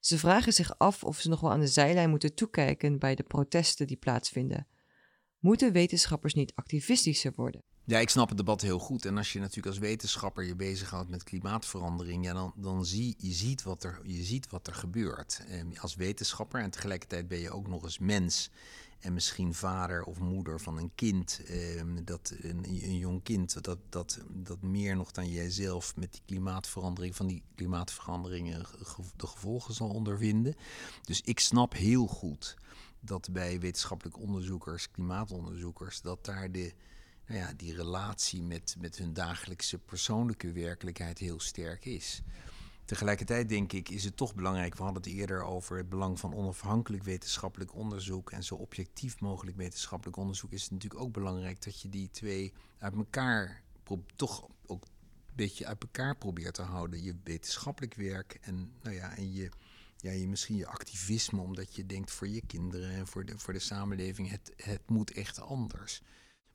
Ze 0.06 0.18
vragen 0.18 0.54
zich 0.54 0.78
af 0.78 1.04
of 1.04 1.20
ze 1.20 1.30
nog 1.30 1.39
wel 1.39 1.52
aan 1.52 1.60
de 1.60 1.68
zijlijn 1.68 2.10
moeten 2.10 2.36
toekijken 2.36 3.00
bij 3.00 3.16
de 3.16 3.24
protesten 3.24 3.88
die 3.88 3.98
plaatsvinden. 3.98 4.68
Moeten 5.39 5.72
wetenschappers 5.72 6.34
niet 6.34 6.52
activistischer 6.56 7.34
worden? 7.36 7.63
Ja, 7.86 8.00
ik 8.00 8.10
snap 8.10 8.28
het 8.28 8.38
debat 8.38 8.62
heel 8.62 8.80
goed. 8.80 9.06
En 9.06 9.17
als 9.17 9.34
je 9.34 9.39
natuurlijk 9.39 9.67
als 9.67 9.78
wetenschapper 9.78 10.43
je 10.43 10.56
bezighoudt 10.56 11.10
met 11.10 11.24
klimaatverandering, 11.24 12.26
ja, 12.26 12.34
dan, 12.34 12.54
dan 12.56 12.86
zie 12.86 13.15
je 13.17 13.32
ziet 13.32 13.63
wat 13.63 13.84
er, 13.84 14.00
je 14.04 14.24
ziet 14.24 14.50
wat 14.50 14.67
er 14.67 14.74
gebeurt. 14.74 15.41
En 15.48 15.78
als 15.80 15.96
wetenschapper 15.96 16.62
en 16.62 16.69
tegelijkertijd 16.69 17.28
ben 17.28 17.39
je 17.39 17.52
ook 17.52 17.67
nog 17.67 17.84
eens 17.84 18.00
mens. 18.00 18.50
En 19.00 19.13
misschien 19.13 19.54
vader 19.54 20.04
of 20.04 20.19
moeder 20.19 20.60
van 20.60 20.78
een 20.78 20.91
kind, 20.96 21.41
eh, 21.48 21.82
dat, 22.04 22.34
een, 22.41 22.65
een, 22.65 22.98
jong 22.98 23.24
kind, 23.24 23.63
dat, 23.63 23.80
dat, 23.89 24.19
dat 24.30 24.62
meer 24.62 24.96
nog 24.96 25.12
dan 25.12 25.30
jijzelf 25.30 25.96
met 25.96 26.12
die 26.12 26.22
klimaatverandering, 26.26 27.15
van 27.15 27.28
die 27.28 27.43
klimaatveranderingen 27.56 28.65
de 29.15 29.28
gevolgen 29.28 29.74
zal 29.74 29.89
ondervinden. 29.89 30.56
Dus 31.02 31.22
ik 31.22 31.39
snap 31.39 31.74
heel 31.74 32.08
goed 32.08 32.58
dat 33.00 33.30
bij 33.32 33.60
wetenschappelijk 33.60 34.19
onderzoekers, 34.19 34.91
klimaatonderzoekers, 34.91 36.02
dat 36.02 36.26
daar 36.26 36.52
de, 36.52 36.74
nou 37.28 37.40
ja, 37.40 37.54
die 37.54 37.76
relatie 37.76 38.44
met, 38.44 38.76
met 38.80 38.98
hun 38.98 39.14
dagelijkse 39.14 39.80
persoonlijke 39.80 40.52
werkelijkheid 40.52 41.18
heel 41.20 41.40
sterk 41.40 41.86
is. 41.86 42.22
Tegelijkertijd 42.86 43.50
denk 43.50 43.74
ik 43.74 43.90
is 43.90 44.04
het 44.04 44.18
toch 44.18 44.36
belangrijk, 44.36 44.76
we 44.76 44.84
hadden 44.84 45.02
het 45.02 45.12
eerder 45.12 45.44
over 45.44 45.78
het 45.78 45.90
belang 45.90 46.20
van 46.20 46.34
onafhankelijk 46.34 47.04
wetenschappelijk 47.04 47.76
onderzoek 47.76 48.32
en 48.32 48.44
zo 48.44 48.56
objectief 48.56 49.20
mogelijk 49.20 49.58
wetenschappelijk 49.58 50.18
onderzoek, 50.18 50.52
is 50.52 50.62
het 50.64 50.72
natuurlijk 50.72 51.02
ook 51.02 51.14
belangrijk 51.14 51.64
dat 51.64 51.82
je 51.82 51.90
die 51.90 52.10
twee 52.10 52.54
uit 52.78 52.96
elkaar 52.96 53.64
toch 54.16 54.48
ook 54.66 54.84
een 54.84 55.36
beetje 55.36 55.66
uit 55.66 55.82
elkaar 55.82 56.18
probeert 56.18 56.54
te 56.54 56.62
houden. 56.62 57.04
Je 57.04 57.16
wetenschappelijk 57.24 57.94
werk 57.94 58.38
en, 58.42 58.72
nou 58.82 58.96
ja, 58.96 59.16
en 59.16 59.34
je, 59.34 59.50
ja, 59.98 60.12
je 60.12 60.28
misschien 60.28 60.56
je 60.56 60.68
activisme, 60.68 61.42
omdat 61.42 61.76
je 61.76 61.86
denkt 61.86 62.12
voor 62.12 62.28
je 62.28 62.42
kinderen 62.48 62.90
en 62.90 63.08
voor 63.08 63.26
de, 63.26 63.38
voor 63.38 63.54
de 63.54 63.60
samenleving, 63.60 64.30
het, 64.30 64.54
het 64.56 64.90
moet 64.90 65.12
echt 65.12 65.42
anders. 65.42 66.02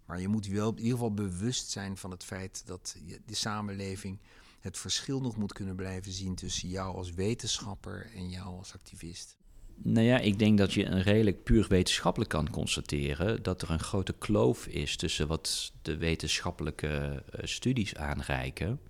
Maar 0.08 0.20
je 0.20 0.28
moet 0.28 0.46
wel 0.46 0.70
in 0.70 0.76
ieder 0.76 0.92
geval 0.92 1.14
bewust 1.14 1.70
zijn 1.70 1.96
van 1.96 2.10
het 2.10 2.24
feit 2.24 2.62
dat 2.66 2.96
de 3.26 3.34
samenleving 3.34 4.18
het 4.60 4.78
verschil 4.78 5.20
nog 5.20 5.36
moet 5.36 5.52
kunnen 5.52 5.76
blijven 5.76 6.12
zien 6.12 6.34
tussen 6.34 6.68
jou 6.68 6.96
als 6.96 7.12
wetenschapper 7.12 8.10
en 8.14 8.30
jou 8.30 8.56
als 8.58 8.74
activist. 8.74 9.36
Nou 9.82 10.06
ja, 10.06 10.18
ik 10.18 10.38
denk 10.38 10.58
dat 10.58 10.72
je 10.72 10.84
een 10.84 11.02
redelijk 11.02 11.42
puur 11.42 11.66
wetenschappelijk 11.68 12.30
kan 12.30 12.50
constateren 12.50 13.42
dat 13.42 13.62
er 13.62 13.70
een 13.70 13.80
grote 13.80 14.14
kloof 14.18 14.66
is 14.66 14.96
tussen 14.96 15.26
wat 15.26 15.72
de 15.82 15.96
wetenschappelijke 15.96 17.22
eh, 17.30 17.46
studies 17.46 17.94
aanreiken 17.94 18.80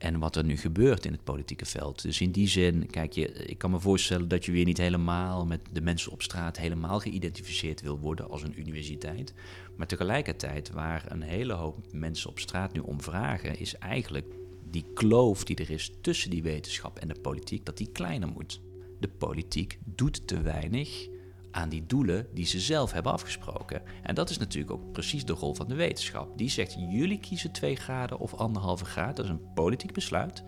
en 0.00 0.18
wat 0.18 0.36
er 0.36 0.44
nu 0.44 0.56
gebeurt 0.56 1.04
in 1.04 1.12
het 1.12 1.24
politieke 1.24 1.66
veld. 1.66 2.02
Dus 2.02 2.20
in 2.20 2.30
die 2.30 2.48
zin, 2.48 2.86
kijk, 2.86 3.12
je, 3.12 3.32
ik 3.32 3.58
kan 3.58 3.70
me 3.70 3.80
voorstellen 3.80 4.28
dat 4.28 4.44
je 4.44 4.52
weer 4.52 4.64
niet 4.64 4.78
helemaal 4.78 5.46
met 5.46 5.60
de 5.72 5.80
mensen 5.80 6.12
op 6.12 6.22
straat 6.22 6.56
helemaal 6.56 7.00
geïdentificeerd 7.00 7.80
wil 7.80 7.98
worden 7.98 8.30
als 8.30 8.42
een 8.42 8.60
universiteit. 8.60 9.34
Maar 9.76 9.86
tegelijkertijd, 9.86 10.70
waar 10.70 11.04
een 11.08 11.22
hele 11.22 11.52
hoop 11.52 11.86
mensen 11.92 12.30
op 12.30 12.38
straat 12.38 12.72
nu 12.72 12.80
om 12.80 13.00
vragen, 13.02 13.58
is 13.58 13.74
eigenlijk 13.74 14.34
die 14.70 14.84
kloof 14.94 15.44
die 15.44 15.56
er 15.56 15.70
is 15.70 15.92
tussen 16.00 16.30
die 16.30 16.42
wetenschap 16.42 16.98
en 16.98 17.08
de 17.08 17.20
politiek, 17.20 17.64
dat 17.64 17.76
die 17.76 17.90
kleiner 17.92 18.28
moet. 18.28 18.60
De 19.00 19.08
politiek 19.08 19.78
doet 19.84 20.26
te 20.26 20.40
weinig 20.40 21.08
aan 21.50 21.68
die 21.68 21.86
doelen 21.86 22.26
die 22.34 22.46
ze 22.46 22.60
zelf 22.60 22.92
hebben 22.92 23.12
afgesproken. 23.12 23.82
En 24.02 24.14
dat 24.14 24.30
is 24.30 24.38
natuurlijk 24.38 24.72
ook 24.72 24.92
precies 24.92 25.24
de 25.24 25.32
rol 25.32 25.54
van 25.54 25.68
de 25.68 25.74
wetenschap. 25.74 26.38
Die 26.38 26.50
zegt: 26.50 26.76
jullie 26.90 27.18
kiezen 27.18 27.52
2 27.52 27.76
graden 27.76 28.18
of 28.18 28.34
anderhalve 28.34 28.84
graad. 28.84 29.16
Dat 29.16 29.24
is 29.24 29.30
een 29.30 29.52
politiek 29.54 29.92
besluit. 29.92 30.42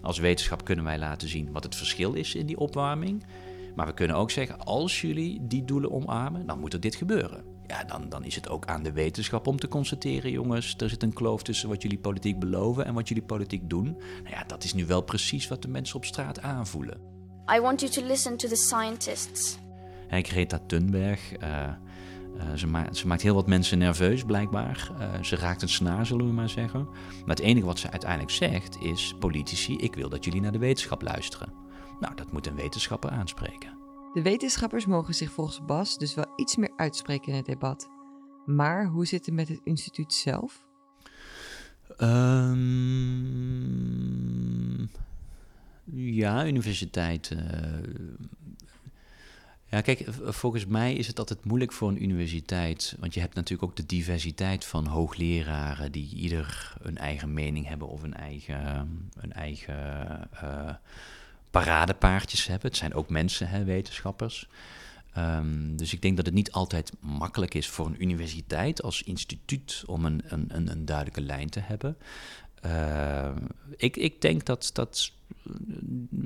Als 0.00 0.18
wetenschap 0.18 0.64
kunnen 0.64 0.84
wij 0.84 0.98
laten 0.98 1.28
zien 1.28 1.52
wat 1.52 1.64
het 1.64 1.76
verschil 1.76 2.12
is 2.12 2.34
in 2.34 2.46
die 2.46 2.58
opwarming. 2.58 3.24
Maar 3.74 3.86
we 3.86 3.94
kunnen 3.94 4.16
ook 4.16 4.30
zeggen: 4.30 4.58
als 4.58 5.00
jullie 5.00 5.46
die 5.46 5.64
doelen 5.64 5.90
omarmen, 5.90 6.46
dan 6.46 6.60
moet 6.60 6.72
er 6.72 6.80
dit 6.80 6.94
gebeuren. 6.94 7.44
Ja, 7.66 7.84
dan, 7.84 8.08
dan 8.08 8.24
is 8.24 8.34
het 8.34 8.48
ook 8.48 8.66
aan 8.66 8.82
de 8.82 8.92
wetenschap 8.92 9.46
om 9.46 9.58
te 9.58 9.68
constateren, 9.68 10.30
jongens, 10.30 10.74
er 10.76 10.88
zit 10.88 11.02
een 11.02 11.12
kloof 11.12 11.42
tussen 11.42 11.68
wat 11.68 11.82
jullie 11.82 11.98
politiek 11.98 12.38
beloven 12.38 12.84
en 12.84 12.94
wat 12.94 13.08
jullie 13.08 13.22
politiek 13.22 13.70
doen. 13.70 13.84
Nou 14.22 14.30
ja, 14.30 14.44
dat 14.46 14.64
is 14.64 14.74
nu 14.74 14.86
wel 14.86 15.00
precies 15.00 15.48
wat 15.48 15.62
de 15.62 15.68
mensen 15.68 15.96
op 15.96 16.04
straat 16.04 16.40
aanvoelen. 16.40 17.00
I 17.56 17.60
want 17.60 17.80
you 17.80 17.92
to 17.92 18.02
listen 18.02 18.36
to 18.36 18.48
the 18.48 18.56
scientists. 18.56 19.58
Hey, 20.08 20.22
Greta 20.22 20.58
Thunberg, 20.66 21.42
uh, 21.42 21.68
uh, 22.36 22.54
ze, 22.54 22.66
ma 22.66 22.92
ze, 22.92 23.06
maakt 23.06 23.22
heel 23.22 23.34
wat 23.34 23.46
mensen 23.46 23.78
nerveus 23.78 24.24
blijkbaar. 24.24 24.90
Uh, 25.00 25.22
ze 25.22 25.36
raakt 25.36 25.62
een 25.62 25.68
snaar, 25.68 26.06
zullen 26.06 26.26
we 26.26 26.32
maar 26.32 26.48
zeggen. 26.48 26.88
Maar 27.26 27.36
het 27.36 27.40
enige 27.40 27.66
wat 27.66 27.78
ze 27.78 27.90
uiteindelijk 27.90 28.30
zegt 28.30 28.80
is: 28.80 29.14
politici, 29.18 29.76
ik 29.76 29.94
wil 29.94 30.08
dat 30.08 30.24
jullie 30.24 30.40
naar 30.40 30.52
de 30.52 30.58
wetenschap 30.58 31.02
luisteren. 31.02 31.52
Nou, 32.00 32.14
dat 32.14 32.32
moet 32.32 32.46
een 32.46 32.54
wetenschapper 32.54 33.10
aanspreken. 33.10 33.76
De 34.12 34.22
wetenschappers 34.22 34.86
mogen 34.86 35.14
zich 35.14 35.30
volgens 35.30 35.64
Bas 35.64 35.98
dus 35.98 36.14
wel 36.14 36.32
iets 36.36 36.56
meer 36.56 36.72
uitspreken 36.76 37.28
in 37.28 37.36
het 37.36 37.46
debat. 37.46 37.88
Maar 38.46 38.86
hoe 38.86 39.06
zit 39.06 39.26
het 39.26 39.34
met 39.34 39.48
het 39.48 39.60
instituut 39.64 40.12
zelf? 40.12 40.66
Um, 42.00 42.58
ja, 45.92 46.46
universiteit. 46.46 47.30
Uh, 47.30 47.38
ja, 49.70 49.80
kijk, 49.80 50.04
volgens 50.22 50.66
mij 50.66 50.94
is 50.94 51.06
het 51.06 51.18
altijd 51.18 51.44
moeilijk 51.44 51.72
voor 51.72 51.88
een 51.88 52.02
universiteit. 52.02 52.96
Want 52.98 53.14
je 53.14 53.20
hebt 53.20 53.34
natuurlijk 53.34 53.70
ook 53.70 53.76
de 53.76 53.86
diversiteit 53.86 54.64
van 54.64 54.86
hoogleraren 54.86 55.92
die 55.92 56.14
ieder 56.14 56.74
een 56.82 56.98
eigen 56.98 57.34
mening 57.34 57.66
hebben 57.66 57.88
of 57.88 58.02
een 58.02 58.14
eigen, 58.14 59.10
een 59.16 59.32
eigen 59.32 60.28
uh, 60.42 60.70
paradepaardjes 61.50 62.46
hebben. 62.46 62.68
Het 62.68 62.78
zijn 62.78 62.94
ook 62.94 63.08
mensen, 63.08 63.48
hè, 63.48 63.64
wetenschappers. 63.64 64.48
Um, 65.18 65.76
dus 65.76 65.92
ik 65.92 66.02
denk 66.02 66.16
dat 66.16 66.26
het 66.26 66.34
niet 66.34 66.52
altijd 66.52 66.92
makkelijk 67.00 67.54
is 67.54 67.68
voor 67.68 67.86
een 67.86 68.02
universiteit 68.02 68.82
als 68.82 69.02
instituut 69.02 69.82
om 69.86 70.04
een, 70.04 70.22
een, 70.26 70.70
een 70.70 70.84
duidelijke 70.84 71.20
lijn 71.20 71.48
te 71.48 71.60
hebben. 71.60 71.96
Uh, 72.66 73.30
ik, 73.76 73.96
ik 73.96 74.20
denk 74.20 74.44
dat, 74.44 74.70
dat 74.72 75.12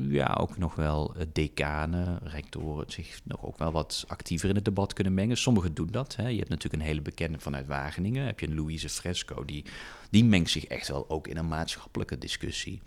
ja, 0.08 0.36
ook 0.40 0.58
nog 0.58 0.74
wel 0.74 1.14
decanen, 1.32 2.20
rectoren 2.22 2.90
zich 2.90 3.20
nog 3.24 3.44
ook 3.44 3.58
wel 3.58 3.72
wat 3.72 4.04
actiever 4.08 4.48
in 4.48 4.54
het 4.54 4.64
debat 4.64 4.92
kunnen 4.92 5.14
mengen. 5.14 5.36
Sommigen 5.36 5.74
doen 5.74 5.88
dat. 5.90 6.16
Hè. 6.16 6.28
Je 6.28 6.38
hebt 6.38 6.48
natuurlijk 6.48 6.82
een 6.82 6.88
hele 6.88 7.00
bekende 7.00 7.38
vanuit 7.38 7.66
Wageningen. 7.66 8.26
Heb 8.26 8.40
je 8.40 8.46
een 8.46 8.54
Louise 8.54 8.88
Fresco, 8.88 9.44
die, 9.44 9.64
die 10.10 10.24
mengt 10.24 10.50
zich 10.50 10.64
echt 10.64 10.88
wel 10.88 11.10
ook 11.10 11.26
in 11.26 11.36
een 11.36 11.48
maatschappelijke 11.48 12.18
discussie. 12.18 12.80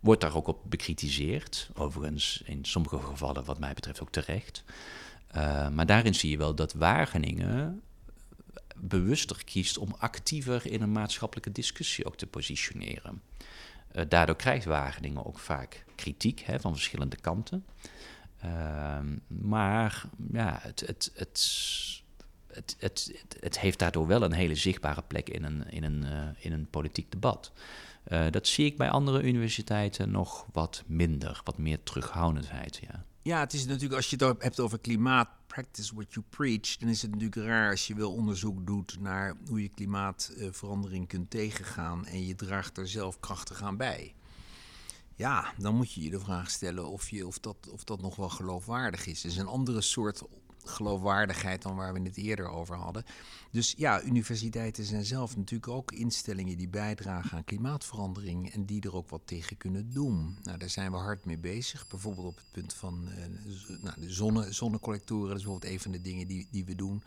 Wordt 0.00 0.20
daar 0.20 0.36
ook 0.36 0.46
op 0.46 0.60
bekritiseerd. 0.64 1.70
Overigens 1.74 2.42
in 2.44 2.64
sommige 2.64 2.98
gevallen 2.98 3.44
wat 3.44 3.58
mij 3.58 3.74
betreft 3.74 4.00
ook 4.00 4.10
terecht. 4.10 4.64
Uh, 5.36 5.68
maar 5.68 5.86
daarin 5.86 6.14
zie 6.14 6.30
je 6.30 6.36
wel 6.36 6.54
dat 6.54 6.72
Wageningen 6.72 7.82
bewuster 8.80 9.44
kiest 9.44 9.78
om 9.78 9.94
actiever 9.98 10.66
in 10.66 10.82
een 10.82 10.92
maatschappelijke 10.92 11.52
discussie 11.52 12.04
ook 12.04 12.16
te 12.16 12.26
positioneren. 12.26 13.22
Uh, 13.92 14.02
daardoor 14.08 14.36
krijgt 14.36 14.64
Wageningen 14.64 15.26
ook 15.26 15.38
vaak 15.38 15.84
kritiek 15.94 16.40
hè, 16.40 16.60
van 16.60 16.72
verschillende 16.72 17.16
kanten. 17.16 17.64
Uh, 18.44 18.98
maar 19.26 20.04
ja, 20.32 20.58
het, 20.62 20.80
het, 20.80 21.10
het, 21.14 22.02
het, 22.46 22.76
het, 22.78 23.24
het, 23.40 23.60
heeft 23.60 23.78
daardoor 23.78 24.06
wel 24.06 24.22
een 24.22 24.32
hele 24.32 24.54
zichtbare 24.54 25.02
plek 25.02 25.28
in 25.28 25.44
een, 25.44 25.70
in 25.70 25.84
een, 25.84 26.04
uh, 26.04 26.28
in 26.38 26.52
een 26.52 26.70
politiek 26.70 27.10
debat. 27.10 27.52
Uh, 28.08 28.24
dat 28.30 28.46
zie 28.46 28.66
ik 28.66 28.76
bij 28.76 28.90
andere 28.90 29.22
universiteiten 29.22 30.10
nog 30.10 30.46
wat 30.52 30.82
minder, 30.86 31.40
wat 31.44 31.58
meer 31.58 31.82
terughoudendheid. 31.82 32.80
Ja. 32.82 33.04
Ja, 33.26 33.40
het 33.40 33.52
is 33.52 33.66
natuurlijk 33.66 33.94
als 33.94 34.10
je 34.10 34.24
het 34.24 34.42
hebt 34.42 34.60
over 34.60 34.78
klimaat, 34.78 35.28
practice 35.46 35.94
what 35.94 36.12
you 36.12 36.24
preach, 36.28 36.76
dan 36.76 36.88
is 36.88 37.02
het 37.02 37.10
natuurlijk 37.10 37.46
raar 37.46 37.70
als 37.70 37.86
je 37.86 37.94
wel 37.94 38.12
onderzoek 38.12 38.66
doet 38.66 39.00
naar 39.00 39.36
hoe 39.48 39.62
je 39.62 39.68
klimaatverandering 39.68 41.08
kunt 41.08 41.30
tegengaan 41.30 42.06
en 42.06 42.26
je 42.26 42.34
draagt 42.34 42.78
er 42.78 42.88
zelf 42.88 43.20
krachtig 43.20 43.62
aan 43.62 43.76
bij. 43.76 44.14
Ja, 45.14 45.52
dan 45.58 45.74
moet 45.74 45.92
je 45.92 46.02
je 46.02 46.10
de 46.10 46.20
vraag 46.20 46.50
stellen 46.50 46.88
of, 46.88 47.10
je, 47.10 47.26
of, 47.26 47.38
dat, 47.38 47.56
of 47.70 47.84
dat 47.84 48.00
nog 48.00 48.16
wel 48.16 48.28
geloofwaardig 48.28 49.06
is. 49.06 49.22
Het 49.22 49.32
is 49.32 49.38
een 49.38 49.46
andere 49.46 49.80
soort 49.80 50.22
geloofwaardigheid 50.68 51.62
dan 51.62 51.76
waar 51.76 51.92
we 51.92 52.00
het 52.02 52.16
eerder 52.16 52.48
over 52.48 52.76
hadden. 52.76 53.04
Dus 53.50 53.74
ja, 53.76 54.02
universiteiten 54.02 54.84
zijn 54.84 55.04
zelf 55.04 55.36
natuurlijk 55.36 55.72
ook 55.72 55.92
instellingen 55.92 56.56
die 56.56 56.68
bijdragen 56.68 57.36
aan 57.36 57.44
klimaatverandering 57.44 58.52
en 58.52 58.64
die 58.64 58.82
er 58.82 58.94
ook 58.94 59.08
wat 59.08 59.22
tegen 59.24 59.56
kunnen 59.56 59.90
doen. 59.92 60.38
Nou, 60.42 60.58
daar 60.58 60.70
zijn 60.70 60.90
we 60.90 60.96
hard 60.96 61.24
mee 61.24 61.38
bezig. 61.38 61.88
Bijvoorbeeld 61.88 62.26
op 62.26 62.36
het 62.36 62.50
punt 62.50 62.74
van 62.74 63.08
uh, 63.08 63.14
nou, 63.82 64.00
de 64.00 64.12
zonne, 64.12 64.52
zonnecollectoren, 64.52 65.28
dat 65.28 65.36
is 65.36 65.42
bijvoorbeeld 65.42 65.72
een 65.72 65.80
van 65.80 65.92
de 65.92 66.00
dingen 66.00 66.26
die, 66.26 66.48
die 66.50 66.64
we 66.64 66.74
doen. 66.74 67.02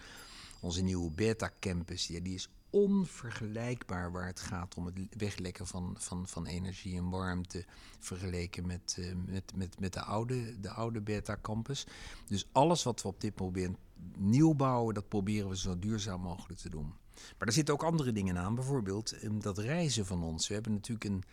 Onze 0.59 0.81
nieuwe 0.81 1.11
beta-campus, 1.11 2.07
ja, 2.07 2.19
die 2.19 2.33
is 2.33 2.49
onvergelijkbaar 2.69 4.11
waar 4.11 4.25
het 4.25 4.39
gaat 4.39 4.75
om 4.75 4.85
het 4.85 4.95
weglekken 5.17 5.67
van, 5.67 5.95
van, 5.97 6.27
van 6.27 6.45
energie 6.45 6.97
en 6.97 7.09
warmte 7.09 7.65
vergeleken 7.99 8.67
met, 8.67 8.95
uh, 8.99 9.13
met, 9.25 9.51
met, 9.55 9.79
met 9.79 9.93
de 9.93 10.01
oude, 10.01 10.59
de 10.59 10.69
oude 10.69 11.01
beta-campus. 11.01 11.87
Dus 12.27 12.47
alles 12.51 12.83
wat 12.83 13.01
we 13.01 13.07
op 13.07 13.21
dit 13.21 13.39
moment 13.39 13.77
nieuw 14.17 14.53
bouwen, 14.53 14.93
dat 14.93 15.07
proberen 15.07 15.49
we 15.49 15.57
zo 15.57 15.79
duurzaam 15.79 16.21
mogelijk 16.21 16.59
te 16.59 16.69
doen. 16.69 16.93
Maar 17.37 17.47
er 17.47 17.53
zitten 17.53 17.73
ook 17.73 17.83
andere 17.83 18.11
dingen 18.11 18.37
aan, 18.37 18.55
bijvoorbeeld 18.55 19.23
um, 19.23 19.41
dat 19.41 19.57
reizen 19.57 20.05
van 20.05 20.23
ons. 20.23 20.47
We 20.47 20.53
hebben 20.53 20.73
natuurlijk 20.73 21.05
een 21.05 21.23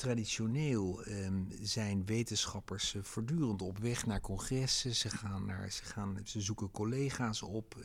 traditioneel 0.00 1.06
um, 1.08 1.48
zijn 1.62 2.06
wetenschappers 2.06 2.94
uh, 2.94 3.02
voortdurend 3.02 3.62
op 3.62 3.78
weg 3.78 4.06
naar 4.06 4.20
congressen. 4.20 4.94
Ze, 4.94 5.10
gaan 5.10 5.46
naar, 5.46 5.70
ze, 5.70 5.84
gaan, 5.84 6.18
ze 6.24 6.40
zoeken 6.40 6.70
collega's 6.70 7.42
op. 7.42 7.76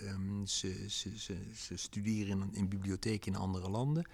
Ze, 0.45 0.85
ze, 0.89 1.19
ze, 1.19 1.37
ze, 1.55 1.77
studeren 1.77 2.41
in, 2.41 2.49
in 2.53 2.69
bibliotheken 2.69 3.33
in 3.33 3.39
andere 3.39 3.69
landen. 3.69 4.05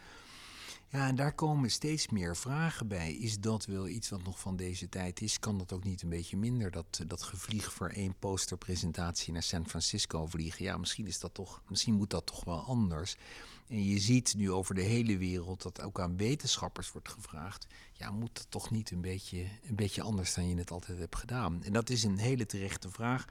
Ja, 0.91 1.07
en 1.07 1.15
daar 1.15 1.33
komen 1.33 1.71
steeds 1.71 2.09
meer 2.09 2.37
vragen 2.37 2.87
bij. 2.87 3.13
Is 3.13 3.39
dat 3.39 3.65
wel 3.65 3.87
iets 3.87 4.09
wat 4.09 4.23
nog 4.23 4.39
van 4.39 4.55
deze 4.55 4.89
tijd 4.89 5.21
is? 5.21 5.39
Kan 5.39 5.57
dat 5.57 5.73
ook 5.73 5.83
niet 5.83 6.01
een 6.01 6.09
beetje 6.09 6.37
minder? 6.37 6.71
Dat, 6.71 7.03
dat 7.07 7.23
gevlieg 7.23 7.73
voor 7.73 7.89
één 7.89 8.15
posterpresentatie 8.19 9.33
naar 9.33 9.43
San 9.43 9.67
Francisco 9.67 10.25
vliegen. 10.25 10.65
Ja, 10.65 10.77
misschien, 10.77 11.07
is 11.07 11.19
dat 11.19 11.33
toch, 11.33 11.61
misschien 11.67 11.93
moet 11.93 12.09
dat 12.09 12.25
toch 12.25 12.43
wel 12.43 12.59
anders. 12.59 13.15
En 13.67 13.83
je 13.83 13.99
ziet 13.99 14.33
nu 14.37 14.51
over 14.51 14.75
de 14.75 14.81
hele 14.81 15.17
wereld 15.17 15.61
dat 15.61 15.81
ook 15.81 15.99
aan 15.99 16.17
wetenschappers 16.17 16.91
wordt 16.91 17.09
gevraagd: 17.09 17.67
ja, 17.91 18.11
moet 18.11 18.35
dat 18.35 18.47
toch 18.49 18.71
niet 18.71 18.91
een 18.91 19.01
beetje, 19.01 19.45
een 19.67 19.75
beetje 19.75 20.01
anders 20.01 20.33
dan 20.33 20.49
je 20.49 20.55
het 20.55 20.71
altijd 20.71 20.97
hebt 20.97 21.15
gedaan? 21.15 21.63
En 21.63 21.73
dat 21.73 21.89
is 21.89 22.03
een 22.03 22.17
hele 22.17 22.45
terechte 22.45 22.89
vraag. 22.89 23.25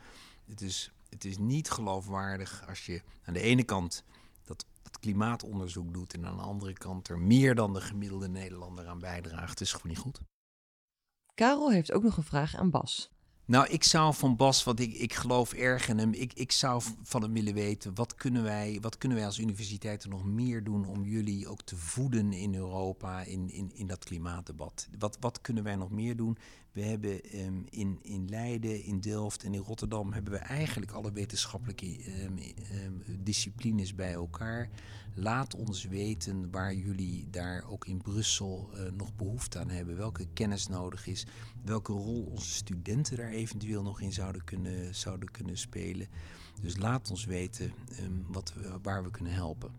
Het 0.49 0.61
is, 0.61 0.91
het 1.09 1.25
is 1.25 1.39
niet 1.39 1.71
geloofwaardig 1.71 2.65
als 2.69 2.87
je 2.87 3.03
aan 3.25 3.35
de 3.35 3.41
ene 3.41 3.63
kant 3.63 4.05
dat, 4.83 4.99
klimaatonderzoek 4.99 5.93
doet 5.93 6.15
en 6.15 6.27
aan 6.27 6.37
de 6.37 6.43
andere 6.43 6.73
kant 6.73 7.09
er 7.09 7.19
meer 7.19 7.55
dan 7.55 7.73
de 7.73 7.81
gemiddelde 7.81 8.29
Nederlander 8.29 8.87
aan 8.87 8.99
bijdraagt. 8.99 9.61
Is 9.61 9.73
gewoon 9.73 9.89
niet 9.89 9.99
goed. 9.99 10.21
Karel 11.35 11.71
heeft 11.71 11.93
ook 11.93 12.03
nog 12.03 12.17
een 12.17 12.23
vraag 12.23 12.57
aan 12.57 12.71
Bas. 12.71 13.11
Nou, 13.51 13.67
ik 13.69 13.85
zou 13.85 14.15
van 14.15 14.37
Bas, 14.37 14.65
want 14.65 14.81
ik, 14.81 14.93
ik 14.95 15.15
geloof 15.15 15.53
erg 15.53 15.89
in 15.89 15.99
hem, 15.99 16.13
ik, 16.13 16.33
ik 16.33 16.53
zou 16.53 16.83
van 17.03 17.23
hem 17.23 17.33
willen 17.33 17.55
weten, 17.55 17.95
wat 17.95 18.15
kunnen, 18.15 18.43
wij, 18.43 18.79
wat 18.81 18.99
kunnen 18.99 19.19
wij 19.19 19.27
als 19.27 19.39
universiteiten 19.39 20.11
nog 20.11 20.25
meer 20.25 20.65
doen 20.65 20.87
om 20.87 21.05
jullie 21.05 21.49
ook 21.49 21.63
te 21.63 21.77
voeden 21.77 22.33
in 22.33 22.55
Europa, 22.55 23.23
in, 23.23 23.51
in, 23.51 23.71
in 23.75 23.87
dat 23.87 24.05
klimaatdebat? 24.05 24.89
Wat, 24.99 25.17
wat 25.21 25.41
kunnen 25.41 25.65
wij 25.65 25.77
nog 25.77 25.91
meer 25.91 26.17
doen? 26.17 26.39
We 26.73 26.83
hebben 26.83 27.21
um, 27.35 27.65
in, 27.71 27.99
in 28.03 28.29
Leiden, 28.29 28.85
in 28.85 29.01
Delft 29.01 29.43
en 29.43 29.55
in 29.55 29.61
Rotterdam 29.61 30.13
hebben 30.13 30.33
we 30.33 30.39
eigenlijk 30.39 30.93
alle 30.93 31.13
wetenschappelijke 31.13 31.87
um, 31.87 32.39
um, 32.85 33.03
disciplines 33.19 33.95
bij 33.95 34.13
elkaar. 34.13 34.71
Laat 35.15 35.55
ons 35.55 35.85
weten 35.85 36.51
waar 36.51 36.75
jullie 36.75 37.31
daar 37.31 37.65
ook 37.69 37.87
in 37.87 38.03
Brussel 38.03 38.71
uh, 38.75 38.91
nog 38.93 39.15
behoefte 39.17 39.59
aan 39.59 39.69
hebben. 39.69 39.97
Welke 39.97 40.27
kennis 40.33 40.67
nodig 40.67 41.07
is. 41.07 41.27
Welke 41.65 41.93
rol 41.93 42.23
onze 42.23 42.51
studenten 42.51 43.17
daar 43.17 43.31
eventueel 43.31 43.83
nog 43.83 44.01
in 44.01 44.13
zouden 44.13 44.45
kunnen, 44.45 44.95
zouden 44.95 45.31
kunnen 45.31 45.59
spelen. 45.59 46.09
Dus 46.63 46.77
laat 46.77 47.11
ons 47.11 47.25
weten 47.25 47.73
wat 48.27 48.55
we, 48.55 48.79
waar 48.83 49.03
we 49.03 49.11
kunnen 49.11 49.33
helpen. 49.33 49.73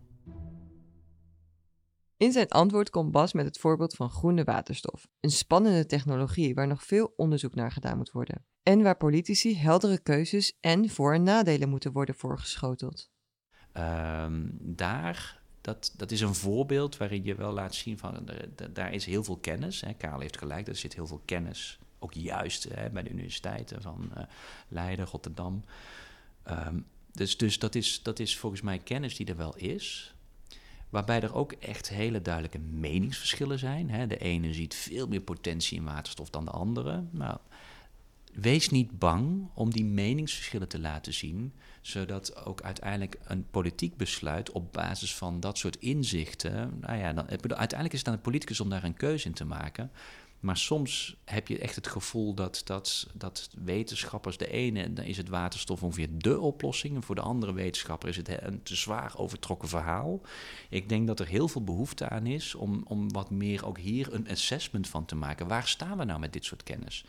In 2.16 2.32
zijn 2.32 2.48
antwoord 2.48 2.90
komt 2.90 3.12
Bas 3.12 3.32
met 3.32 3.44
het 3.44 3.58
voorbeeld 3.58 3.94
van 3.94 4.10
groene 4.10 4.44
waterstof. 4.44 5.06
Een 5.20 5.30
spannende 5.30 5.86
technologie 5.86 6.54
waar 6.54 6.66
nog 6.66 6.84
veel 6.84 7.12
onderzoek 7.16 7.54
naar 7.54 7.72
gedaan 7.72 7.96
moet 7.96 8.10
worden. 8.10 8.46
En 8.62 8.82
waar 8.82 8.96
politici 8.96 9.56
heldere 9.56 10.02
keuzes 10.02 10.56
en 10.60 10.88
voor- 10.90 11.14
en 11.14 11.22
nadelen 11.22 11.68
moeten 11.68 11.92
worden 11.92 12.14
voorgeschoteld. 12.14 13.11
Um, 13.78 14.58
daar, 14.60 15.40
dat, 15.60 15.94
dat 15.96 16.10
is 16.10 16.20
een 16.20 16.34
voorbeeld 16.34 16.96
waarin 16.96 17.24
je 17.24 17.34
wel 17.34 17.52
laat 17.52 17.74
zien 17.74 17.98
van, 17.98 18.28
daar 18.70 18.92
is 18.92 19.04
heel 19.04 19.24
veel 19.24 19.36
kennis. 19.36 19.80
Hè. 19.80 19.92
Karel 19.92 20.20
heeft 20.20 20.38
gelijk, 20.38 20.68
er 20.68 20.76
zit 20.76 20.94
heel 20.94 21.06
veel 21.06 21.22
kennis. 21.24 21.78
Ook 21.98 22.12
juist 22.14 22.64
hè, 22.74 22.90
bij 22.90 23.02
de 23.02 23.10
universiteiten 23.10 23.82
van 23.82 24.10
uh, 24.16 24.22
Leiden, 24.68 25.06
Rotterdam. 25.06 25.64
Um, 26.50 26.86
dus 27.12 27.36
dus 27.36 27.58
dat, 27.58 27.74
is, 27.74 28.02
dat 28.02 28.18
is 28.18 28.36
volgens 28.36 28.62
mij 28.62 28.78
kennis 28.78 29.16
die 29.16 29.26
er 29.26 29.36
wel 29.36 29.56
is. 29.56 30.14
Waarbij 30.88 31.20
er 31.20 31.34
ook 31.34 31.52
echt 31.52 31.88
hele 31.88 32.22
duidelijke 32.22 32.58
meningsverschillen 32.58 33.58
zijn. 33.58 33.90
Hè. 33.90 34.06
De 34.06 34.18
ene 34.18 34.52
ziet 34.52 34.74
veel 34.74 35.08
meer 35.08 35.20
potentie 35.20 35.78
in 35.78 35.84
waterstof 35.84 36.30
dan 36.30 36.44
de 36.44 36.50
andere. 36.50 37.04
Nou, 37.10 37.38
wees 38.32 38.68
niet 38.68 38.98
bang 38.98 39.48
om 39.54 39.70
die 39.70 39.84
meningsverschillen 39.84 40.68
te 40.68 40.80
laten 40.80 41.12
zien, 41.12 41.52
zodat 41.80 42.44
ook 42.44 42.62
uiteindelijk 42.62 43.18
een 43.24 43.46
politiek 43.50 43.96
besluit 43.96 44.50
op 44.50 44.72
basis 44.72 45.14
van 45.14 45.40
dat 45.40 45.58
soort 45.58 45.76
inzichten. 45.76 46.78
Nou 46.80 46.98
ja, 46.98 47.12
dan, 47.12 47.28
uiteindelijk 47.28 47.92
is 47.92 47.98
het 47.98 48.08
aan 48.08 48.14
de 48.14 48.20
politicus 48.20 48.60
om 48.60 48.68
daar 48.68 48.84
een 48.84 48.96
keuze 48.96 49.26
in 49.26 49.34
te 49.34 49.44
maken. 49.44 49.90
Maar 50.42 50.56
soms 50.56 51.16
heb 51.24 51.48
je 51.48 51.58
echt 51.58 51.74
het 51.74 51.86
gevoel 51.86 52.34
dat, 52.34 52.62
dat, 52.64 53.06
dat 53.14 53.50
wetenschappers, 53.64 54.36
de 54.36 54.50
ene 54.50 54.92
dan 54.92 55.04
is 55.04 55.16
het 55.16 55.28
waterstof 55.28 55.82
ongeveer 55.82 56.08
de 56.18 56.40
oplossing, 56.40 56.94
en 56.94 57.02
voor 57.02 57.14
de 57.14 57.20
andere 57.20 57.52
wetenschapper 57.52 58.08
is 58.08 58.16
het 58.16 58.42
een 58.42 58.62
te 58.62 58.76
zwaar 58.76 59.12
overtrokken 59.16 59.68
verhaal. 59.68 60.20
Ik 60.68 60.88
denk 60.88 61.06
dat 61.06 61.20
er 61.20 61.26
heel 61.26 61.48
veel 61.48 61.64
behoefte 61.64 62.08
aan 62.08 62.26
is 62.26 62.54
om, 62.54 62.82
om 62.84 63.12
wat 63.12 63.30
meer 63.30 63.66
ook 63.66 63.78
hier 63.78 64.14
een 64.14 64.28
assessment 64.28 64.88
van 64.88 65.04
te 65.04 65.14
maken. 65.14 65.48
Waar 65.48 65.68
staan 65.68 65.98
we 65.98 66.04
nou 66.04 66.20
met 66.20 66.32
dit 66.32 66.44
soort 66.44 66.62
kennis? 66.62 67.04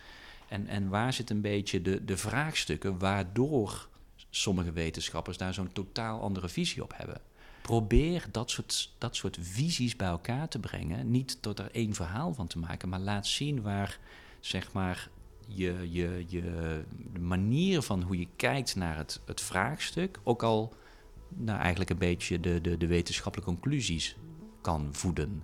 En, 0.54 0.68
en 0.68 0.89
waar 0.89 1.13
zit 1.13 1.30
een 1.30 1.42
beetje 1.42 1.82
de, 1.82 2.06
de 2.06 2.18
vraagstukken 2.18 3.00
waardoor 3.00 3.88
sommige 4.30 4.72
wetenschappers 4.72 5.38
daar 5.38 5.54
zo'n 5.54 5.72
totaal 5.72 6.22
andere 6.22 6.50
visie 6.50 6.84
op 6.84 6.94
hebben? 6.96 7.22
Probeer 7.62 8.26
dat 8.32 8.52
soort, 8.52 8.94
dat 8.98 9.16
soort 9.16 9.38
visies 9.42 9.96
bij 9.96 10.08
elkaar 10.08 10.48
te 10.48 10.60
brengen. 10.60 11.12
Niet 11.12 11.38
door 11.42 11.54
er 11.54 11.72
één 11.72 11.94
verhaal 11.94 12.34
van 12.34 12.48
te 12.48 12.58
maken, 12.58 12.89
maar 12.89 13.00
laat 13.00 13.28
zien 13.28 13.62
waar 13.62 14.00
zeg 14.39 14.72
maar, 14.72 15.10
je, 15.48 15.88
je, 15.92 16.26
je 16.28 16.42
de 17.13 17.20
manier 17.20 17.82
van 17.82 18.02
hoe 18.02 18.20
je 18.20 18.28
kijkt 18.36 18.76
naar 18.76 18.98
het, 18.98 19.22
het 19.26 19.42
vraagstuk 19.42 20.20
ook 20.24 20.44
al 20.44 20.74
nou, 21.28 21.60
eigenlijk 21.60 21.89
een 21.89 21.98
beetje 21.98 22.39
de, 22.39 22.62
de, 22.62 22.78
de 22.78 22.88
wetenschappelijke 22.88 23.52
conclusies 23.52 24.16
kan 24.62 24.89
voeden. 24.92 25.44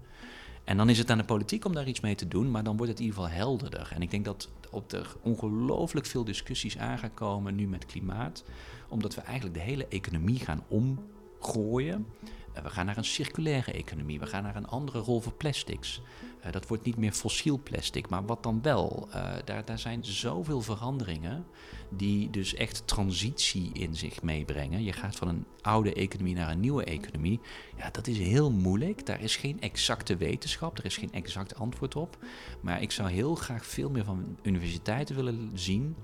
En 0.70 0.78
dan 0.78 0.90
is 0.90 0.98
het 0.98 1.10
aan 1.10 1.18
de 1.18 1.24
politiek 1.24 1.66
om 1.66 1.74
daar 1.74 1.88
iets 1.88 2.00
mee 2.00 2.16
te 2.16 2.28
doen, 2.28 2.52
maar 2.52 2.64
dan 2.64 2.78
wordt 2.78 2.92
het 2.92 3.02
in 3.02 3.06
ieder 3.06 3.22
geval 3.22 3.38
helderder. 3.38 3.92
En 3.96 4.02
ik 4.02 4.12
denk 4.12 4.26
dat 4.26 4.50
op 4.72 4.92
er 4.92 5.16
ongelooflijk 5.22 6.06
veel 6.06 6.24
discussies 6.24 6.78
aan 6.78 6.98
gaan 6.98 7.14
komen 7.14 7.56
nu 7.56 7.68
met 7.68 7.86
klimaat, 7.86 8.44
omdat 8.90 9.16
we 9.16 9.22
eigenlijk 9.22 9.58
de 9.58 9.64
hele 9.64 9.88
economie 9.88 10.40
gaan 10.40 10.64
omgooien. 10.68 12.06
We 12.54 12.70
gaan 12.70 12.86
naar 12.86 12.98
een 12.98 13.04
circulaire 13.04 13.72
economie. 13.72 14.20
We 14.20 14.26
gaan 14.26 14.44
naar 14.44 14.56
een 14.56 14.68
andere 14.68 15.00
rol 15.00 15.22
voor 15.22 15.34
plastics. 15.34 16.02
Uh, 16.46 16.52
dat 16.52 16.68
wordt 16.68 16.86
niet 16.86 16.98
meer 16.98 17.12
fossiel 17.12 17.60
plastic, 17.64 18.10
maar 18.10 18.26
wat 18.26 18.44
dan 18.44 18.62
wel? 18.62 19.08
Uh, 19.08 19.32
daar, 19.46 19.66
daar 19.66 19.80
zijn 19.80 20.06
zoveel 20.06 20.62
veranderingen 20.62 21.46
die 21.90 22.30
dus 22.30 22.54
echt 22.54 22.88
transitie 22.88 23.70
in 23.74 23.96
zich 23.96 24.22
meebrengen. 24.22 24.84
Je 24.84 24.94
gaat 24.94 25.16
van 25.16 25.28
een 25.28 25.46
oude 25.62 25.94
economie 25.94 26.36
naar 26.36 26.52
een 26.52 26.60
nieuwe 26.60 26.84
economie. 26.84 27.40
Ja, 27.78 27.90
dat 27.90 28.08
is 28.08 28.18
heel 28.18 28.52
moeilijk. 28.52 29.06
Daar 29.06 29.22
is 29.22 29.36
geen 29.36 29.62
exacte 29.62 30.18
wetenschap, 30.18 30.78
er 30.78 30.86
is 30.86 30.98
geen 30.98 31.14
exact 31.14 31.56
antwoord 31.56 31.96
op. 31.96 32.18
Maar 32.62 32.82
ik 32.82 32.92
zou 32.92 33.10
heel 33.10 33.36
graag 33.36 33.66
veel 33.66 33.90
meer 33.90 34.06
van 34.06 34.38
universiteiten 34.42 35.16
willen 35.16 35.52
zien 35.54 35.96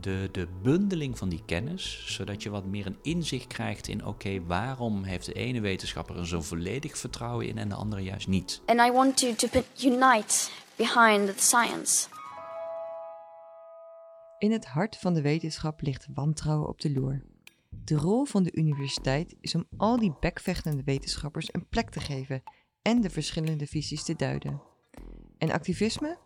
de, 0.00 0.28
de 0.32 0.48
bundeling 0.62 1.18
van 1.18 1.28
die 1.28 1.42
kennis, 1.46 2.02
zodat 2.06 2.42
je 2.42 2.50
wat 2.50 2.64
meer 2.64 2.86
een 2.86 2.98
inzicht 3.02 3.46
krijgt 3.46 3.88
in 3.88 4.06
oké, 4.06 4.44
waarom 4.44 5.02
heeft 5.02 5.26
de 5.26 5.32
ene 5.32 5.60
wetenschapper 5.60 6.16
er 6.16 6.26
zo 6.26 6.40
volledig 6.40 6.98
vertrouwen 6.98 7.46
in 7.46 7.58
en 7.58 7.68
de 7.68 7.74
andere 7.74 8.02
juist 8.02 8.28
niet. 8.28 8.62
And 8.66 8.80
I 8.80 8.92
want 8.92 9.16
to, 9.16 9.34
to 9.34 9.48
put 9.48 9.84
unite 9.84 10.48
behind 10.76 11.26
the 11.26 11.34
science. 11.36 12.08
In 14.38 14.52
het 14.52 14.66
hart 14.66 14.96
van 14.96 15.14
de 15.14 15.22
wetenschap 15.22 15.80
ligt 15.80 16.06
wantrouwen 16.14 16.68
op 16.68 16.80
de 16.80 16.92
loer. 16.92 17.22
De 17.84 17.94
rol 17.94 18.24
van 18.24 18.42
de 18.42 18.56
universiteit 18.56 19.36
is 19.40 19.54
om 19.54 19.66
al 19.76 19.98
die 19.98 20.14
bekvechtende 20.20 20.82
wetenschappers 20.82 21.54
een 21.54 21.68
plek 21.68 21.90
te 21.90 22.00
geven 22.00 22.42
en 22.82 23.00
de 23.00 23.10
verschillende 23.10 23.66
visies 23.66 24.04
te 24.04 24.16
duiden. 24.16 24.62
En 25.38 25.50
activisme? 25.50 26.18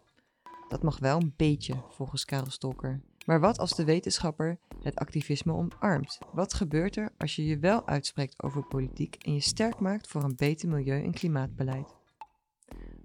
Dat 0.69 0.83
mag 0.83 0.99
wel 0.99 1.21
een 1.21 1.35
beetje, 1.37 1.75
volgens 1.89 2.25
Karel 2.25 2.51
Stolker. 2.51 3.01
Maar 3.31 3.41
wat 3.41 3.59
als 3.59 3.77
de 3.77 3.85
wetenschapper 3.85 4.59
het 4.83 4.97
activisme 4.97 5.53
omarmt? 5.53 6.19
Wat 6.33 6.55
gebeurt 6.55 6.97
er 6.97 7.13
als 7.19 7.37
je 7.37 7.47
je 7.47 7.59
wel 7.59 7.87
uitspreekt 7.87 8.43
over 8.43 8.67
politiek 8.67 9.15
en 9.15 9.35
je 9.35 9.41
sterk 9.41 9.81
maakt 9.81 10.09
voor 10.09 10.23
een 10.23 10.37
beter 10.37 10.69
milieu- 10.69 11.03
en 11.03 11.13
klimaatbeleid? 11.13 11.95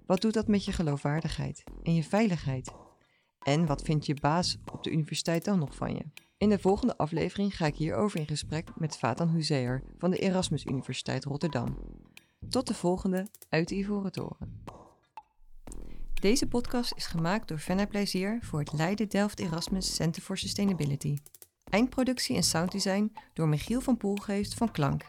Wat 0.06 0.20
doet 0.20 0.34
dat 0.34 0.48
met 0.48 0.64
je 0.64 0.72
geloofwaardigheid 0.72 1.64
en 1.82 1.94
je 1.94 2.02
veiligheid? 2.02 2.72
En 3.42 3.66
wat 3.66 3.82
vindt 3.82 4.06
je 4.06 4.16
baas 4.20 4.58
op 4.72 4.82
de 4.82 4.90
universiteit 4.90 5.44
dan 5.44 5.58
nog 5.58 5.74
van 5.74 5.94
je? 5.94 6.04
In 6.38 6.48
de 6.48 6.58
volgende 6.58 6.96
aflevering 6.96 7.56
ga 7.56 7.66
ik 7.66 7.76
hierover 7.76 8.20
in 8.20 8.26
gesprek 8.26 8.68
met 8.76 8.96
Fatan 8.96 9.28
Huzeer 9.28 9.82
van 9.98 10.10
de 10.10 10.18
Erasmus 10.18 10.64
Universiteit 10.64 11.24
Rotterdam. 11.24 11.78
Tot 12.48 12.66
de 12.66 12.74
volgende 12.74 13.26
uit 13.48 13.68
de 13.68 13.74
Ivoren 13.74 14.12
Toren. 14.12 14.55
Deze 16.20 16.46
podcast 16.46 16.92
is 16.96 17.06
gemaakt 17.06 17.48
door 17.48 17.58
Fenna 17.58 17.86
Plezier 17.86 18.38
voor 18.42 18.58
het 18.58 18.72
Leiden 18.72 19.08
Delft 19.08 19.40
Erasmus 19.40 19.94
Center 19.94 20.22
for 20.22 20.38
Sustainability. 20.38 21.16
Eindproductie 21.70 22.36
en 22.36 22.42
sounddesign 22.42 23.12
door 23.32 23.48
Michiel 23.48 23.80
van 23.80 23.96
Poelgeest 23.96 24.54
van 24.54 24.70
Klank. 24.70 25.04